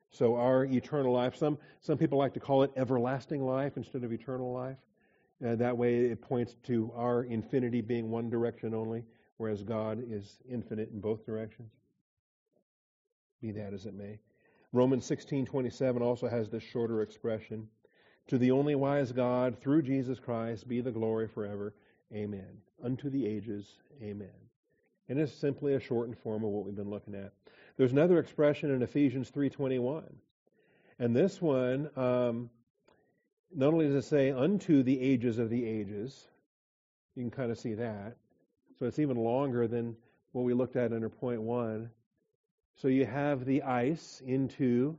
[0.10, 4.12] So our eternal life, some some people like to call it everlasting life instead of
[4.12, 4.78] eternal life.
[5.46, 9.04] Uh, that way, it points to our infinity being one direction only,
[9.38, 11.70] whereas God is infinite in both directions.
[13.44, 14.18] Be that as it may.
[14.74, 17.68] Romans 16:27 also has this shorter expression:
[18.28, 21.74] "To the only wise God, through Jesus Christ, be the glory forever.
[22.14, 22.62] Amen.
[22.84, 23.78] Unto the ages.
[24.02, 24.30] Amen."
[25.08, 27.34] And it's simply a shortened form of what we've been looking at.
[27.78, 30.04] There's another expression in Ephesians 3:21,
[30.98, 32.50] and this one um,
[33.54, 36.28] not only does it say unto the ages of the ages,
[37.16, 38.18] you can kind of see that.
[38.78, 39.96] So it's even longer than
[40.32, 41.90] what we looked at under point one.
[42.76, 44.98] So you have the ice into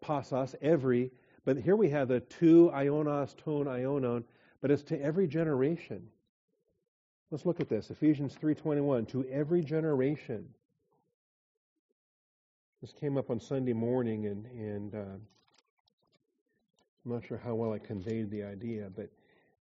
[0.00, 1.10] passos, every,
[1.46, 4.24] but here we have the two ionos, tone, ionon,
[4.60, 6.02] but it's to every generation.
[7.30, 7.90] Let's look at this.
[7.90, 10.52] Ephesians 3:21 to every generation.
[12.82, 15.16] This came up on Sunday morning and and uh,
[17.04, 19.08] I'm not sure how well I conveyed the idea, but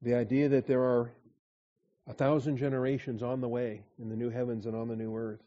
[0.01, 1.11] the idea that there are
[2.07, 5.44] a thousand generations on the way in the new heavens and on the new earth.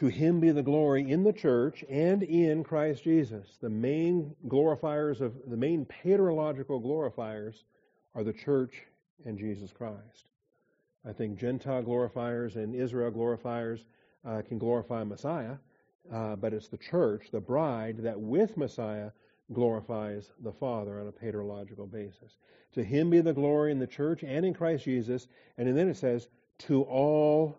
[0.00, 3.58] To him be the glory in the church and in Christ Jesus.
[3.60, 7.64] The main glorifiers of the main paterological glorifiers
[8.14, 8.86] are the church
[9.26, 10.30] and Jesus Christ.
[11.06, 13.84] I think Gentile glorifiers and Israel glorifiers
[14.24, 15.56] uh, can glorify Messiah,
[16.10, 19.10] uh, but it's the church, the bride, that with Messiah
[19.52, 22.38] glorifies the Father on a paterological basis.
[22.72, 25.28] To him be the glory in the church and in Christ Jesus.
[25.58, 26.28] And then it says,
[26.60, 27.58] to all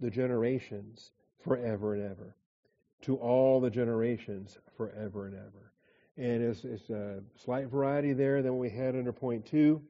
[0.00, 1.10] the generations
[1.42, 2.34] forever and ever.
[3.02, 5.72] to all the generations forever and ever.
[6.16, 9.82] And it's, it's a slight variety there than we had under point two.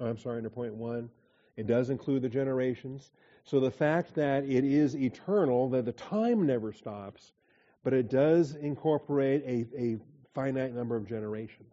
[0.00, 1.08] I'm sorry, under point one.
[1.56, 3.10] It does include the generations.
[3.44, 7.32] So the fact that it is eternal, that the time never stops,
[7.84, 9.96] but it does incorporate a, a
[10.34, 11.72] finite number of generations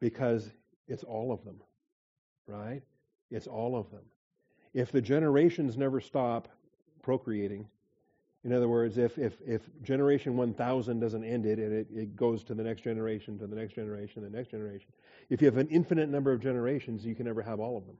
[0.00, 0.50] because
[0.88, 1.60] it's all of them,
[2.46, 2.82] right?
[3.30, 4.04] It's all of them.
[4.74, 6.48] If the generations never stop
[7.02, 7.68] procreating,
[8.46, 12.44] in other words, if, if, if generation 1000 doesn't end it and it, it goes
[12.44, 14.86] to the next generation, to the next generation, the next generation,
[15.30, 17.96] if you have an infinite number of generations, you can never have all of them.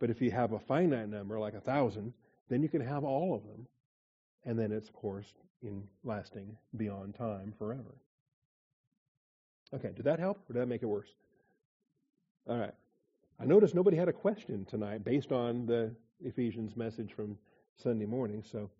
[0.00, 2.14] But if you have a finite number, like a thousand,
[2.48, 3.66] then you can have all of them.
[4.46, 7.94] And then it's, of course, in lasting beyond time forever.
[9.74, 11.10] Okay, did that help or did that make it worse?
[12.48, 12.74] All right.
[13.38, 15.94] I noticed nobody had a question tonight based on the
[16.24, 17.36] Ephesians message from
[17.76, 18.70] Sunday morning, so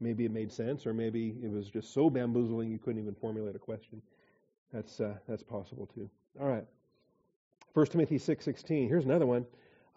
[0.00, 3.54] maybe it made sense, or maybe it was just so bamboozling you couldn't even formulate
[3.54, 4.00] a question.
[4.72, 6.08] That's uh, that's possible too.
[6.40, 6.64] All right.
[7.74, 8.88] First Timothy six sixteen.
[8.88, 9.46] Here's another one.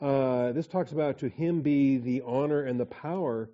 [0.02, 3.50] Uh, this talks about to him be the honor and the power,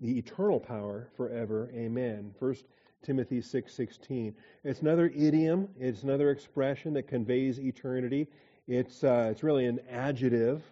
[0.00, 1.70] the eternal power forever.
[1.74, 2.34] Amen.
[2.38, 2.64] First
[3.02, 4.34] Timothy six sixteen.
[4.64, 5.68] It's another idiom.
[5.78, 8.28] It's another expression that conveys eternity.
[8.68, 10.62] It's uh, it's really an adjective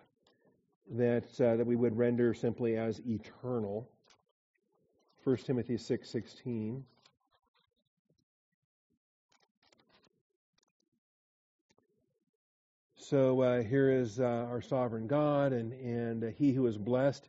[0.92, 3.88] that uh, that we would render simply as eternal.
[5.24, 6.82] 1 Timothy 6:16.
[13.10, 17.28] so uh, here is uh, our sovereign God, and and uh, He who is blessed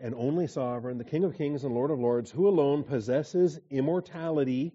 [0.00, 4.72] and only sovereign, the King of Kings and Lord of Lords, who alone possesses immortality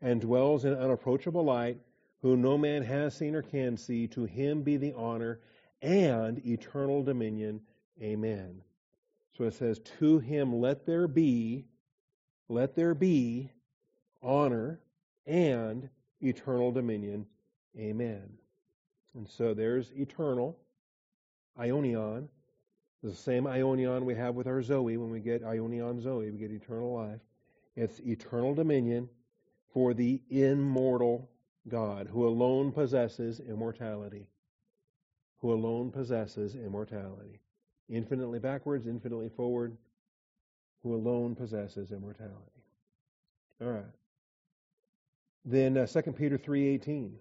[0.00, 1.80] and dwells in unapproachable light,
[2.22, 4.06] who no man has seen or can see.
[4.08, 5.40] To Him be the honor
[5.82, 7.60] and eternal dominion.
[8.00, 8.62] Amen.
[9.36, 11.64] So it says, To him let there be,
[12.48, 13.50] let there be
[14.22, 14.80] honor
[15.26, 15.88] and
[16.20, 17.26] eternal dominion.
[17.78, 18.38] Amen.
[19.14, 20.58] And so there's eternal,
[21.58, 22.28] aionion.
[23.02, 24.96] the same aionion we have with our Zoe.
[24.96, 27.20] When we get aionion Zoe, we get eternal life.
[27.74, 29.08] It's eternal dominion
[29.72, 31.30] for the immortal
[31.68, 34.28] God who alone possesses immortality.
[35.38, 37.40] Who alone possesses immortality
[37.88, 39.76] infinitely backwards, infinitely forward,
[40.82, 42.36] who alone possesses immortality.
[43.60, 43.84] All right.
[45.44, 47.12] Then uh, 2 Peter 3:18.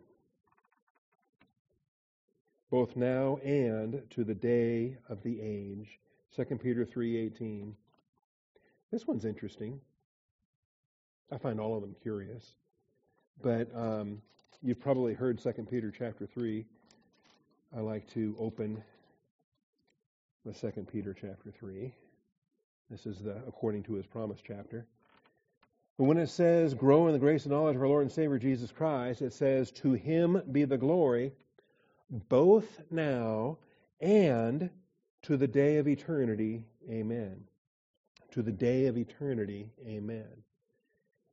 [2.69, 5.99] Both now and to the day of the age.
[6.35, 7.73] 2 Peter 3:18.
[8.91, 9.79] This one's interesting.
[11.31, 12.55] I find all of them curious.
[13.41, 14.21] But um,
[14.61, 16.65] you've probably heard 2 Peter chapter 3.
[17.75, 18.83] I like to open
[20.45, 21.93] the second Peter chapter 3.
[22.89, 24.87] This is the according to his promise chapter.
[25.97, 28.39] But when it says grow in the grace and knowledge of our Lord and Savior
[28.39, 31.33] Jesus Christ, it says to him be the glory
[32.27, 33.57] both now
[33.99, 34.69] and
[35.23, 36.63] to the day of eternity.
[36.89, 37.43] Amen.
[38.31, 39.69] To the day of eternity.
[39.85, 40.25] Amen.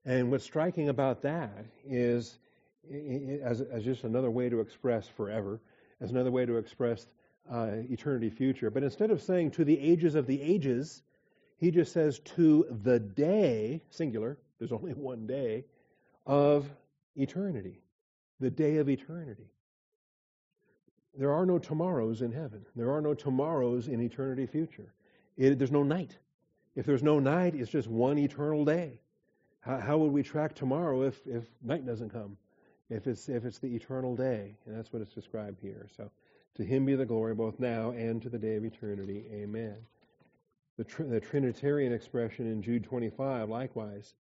[0.04, 2.38] And what's striking about that is,
[3.42, 5.61] as, as just another way to express forever,
[6.00, 7.06] as another way to express
[7.51, 8.70] uh, eternity future.
[8.70, 11.03] But instead of saying to the ages of the ages,
[11.57, 15.64] he just says to the day, singular, there's only one day,
[16.26, 16.68] of
[17.16, 17.80] eternity.
[18.40, 19.51] The day of eternity.
[21.16, 22.64] There are no tomorrows in heaven.
[22.76, 24.92] There are no tomorrows in eternity future.
[25.36, 26.16] It, there's no night.
[26.76, 29.01] If there's no night, it's just one eternal day.
[29.61, 32.36] How, how would we track tomorrow if, if night doesn't come?
[32.88, 34.55] If it's, if it's the eternal day.
[34.64, 35.88] And that's what it's described here.
[35.96, 36.11] So
[36.57, 39.24] to him be the glory both now and to the day of eternity.
[39.32, 39.76] Amen.
[40.76, 44.14] The, tr- the Trinitarian expression in Jude 25, likewise.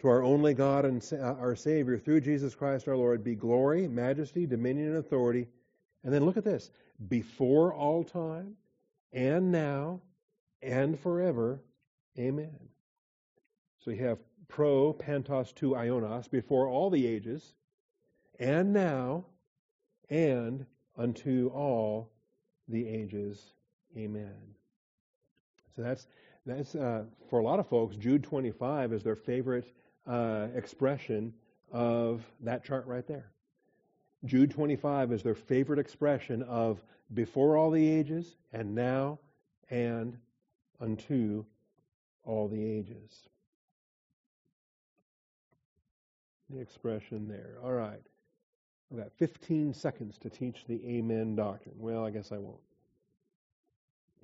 [0.00, 3.34] To our only God and sa- uh, our Savior, through Jesus Christ our Lord, be
[3.34, 5.48] glory, majesty, dominion, and authority.
[6.04, 6.70] And then look at this
[7.08, 8.56] before all time,
[9.12, 10.00] and now,
[10.62, 11.60] and forever.
[12.18, 12.56] Amen.
[13.78, 14.18] So you have
[14.48, 17.54] pro, pantos, to ionos, before all the ages,
[18.38, 19.24] and now,
[20.08, 20.66] and
[20.96, 22.10] unto all
[22.68, 23.52] the ages.
[23.96, 24.34] Amen.
[25.74, 26.06] So that's
[26.44, 27.96] that's uh, for a lot of folks.
[27.96, 29.72] Jude 25 is their favorite
[30.06, 31.32] uh, expression
[31.72, 33.32] of that chart right there.
[34.24, 36.80] Jude 25 is their favorite expression of
[37.14, 39.18] before all the ages and now
[39.70, 40.16] and
[40.80, 41.44] unto
[42.24, 43.28] all the ages.
[46.50, 47.56] The expression there.
[47.62, 48.02] All right.
[48.90, 51.74] I've got 15 seconds to teach the Amen doctrine.
[51.78, 52.60] Well, I guess I won't.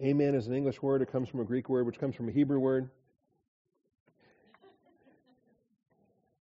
[0.03, 1.03] Amen is an English word.
[1.03, 2.89] It comes from a Greek word, which comes from a Hebrew word.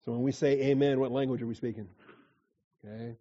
[0.05, 1.89] So when we say amen, what language are we speaking?
[2.85, 3.17] Okay.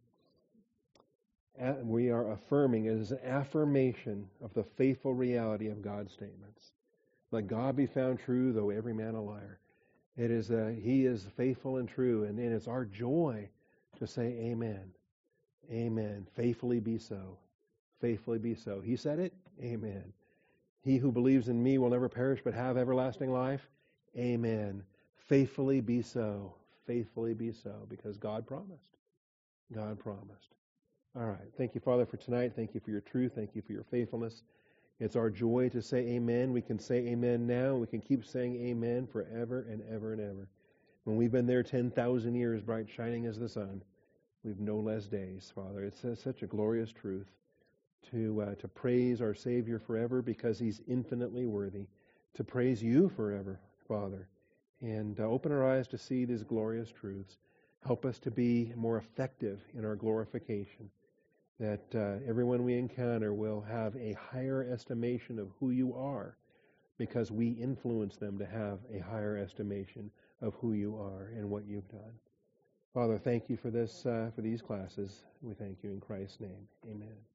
[1.83, 6.71] We are affirming, it is an affirmation of the faithful reality of God's statements.
[7.31, 9.59] Let God be found true, though every man a liar.
[10.17, 13.49] It is a, He is faithful and true, and, and it's our joy
[13.97, 14.91] to say amen.
[15.71, 16.27] Amen.
[16.35, 17.37] Faithfully be so.
[18.01, 18.81] Faithfully be so.
[18.81, 19.33] He said it.
[19.61, 20.13] Amen.
[20.83, 23.69] He who believes in me will never perish but have everlasting life.
[24.17, 24.83] Amen.
[25.15, 26.53] Faithfully be so.
[26.85, 28.97] Faithfully be so, because God promised.
[29.73, 30.55] God promised.
[31.15, 31.53] All right.
[31.57, 32.53] Thank you, Father, for tonight.
[32.55, 33.33] Thank you for your truth.
[33.35, 34.43] Thank you for your faithfulness.
[34.99, 36.51] It's our joy to say amen.
[36.51, 37.75] We can say amen now.
[37.75, 40.49] We can keep saying amen forever and ever and ever.
[41.05, 43.83] When we've been there 10,000 years, bright shining as the sun,
[44.43, 45.83] we've no less days, Father.
[45.83, 47.27] It's uh, such a glorious truth
[48.11, 51.87] to, uh, to praise our Savior forever because He's infinitely worthy,
[52.35, 54.29] to praise you forever, Father,
[54.79, 57.37] and uh, open our eyes to see these glorious truths.
[57.85, 60.89] Help us to be more effective in our glorification,
[61.59, 66.37] that uh, everyone we encounter will have a higher estimation of who you are
[66.97, 70.09] because we influence them to have a higher estimation
[70.43, 72.13] of who you are and what you've done.
[72.93, 75.23] Father, thank you for this, uh, for these classes.
[75.41, 76.67] We thank you in Christ's name.
[76.85, 77.32] Amen.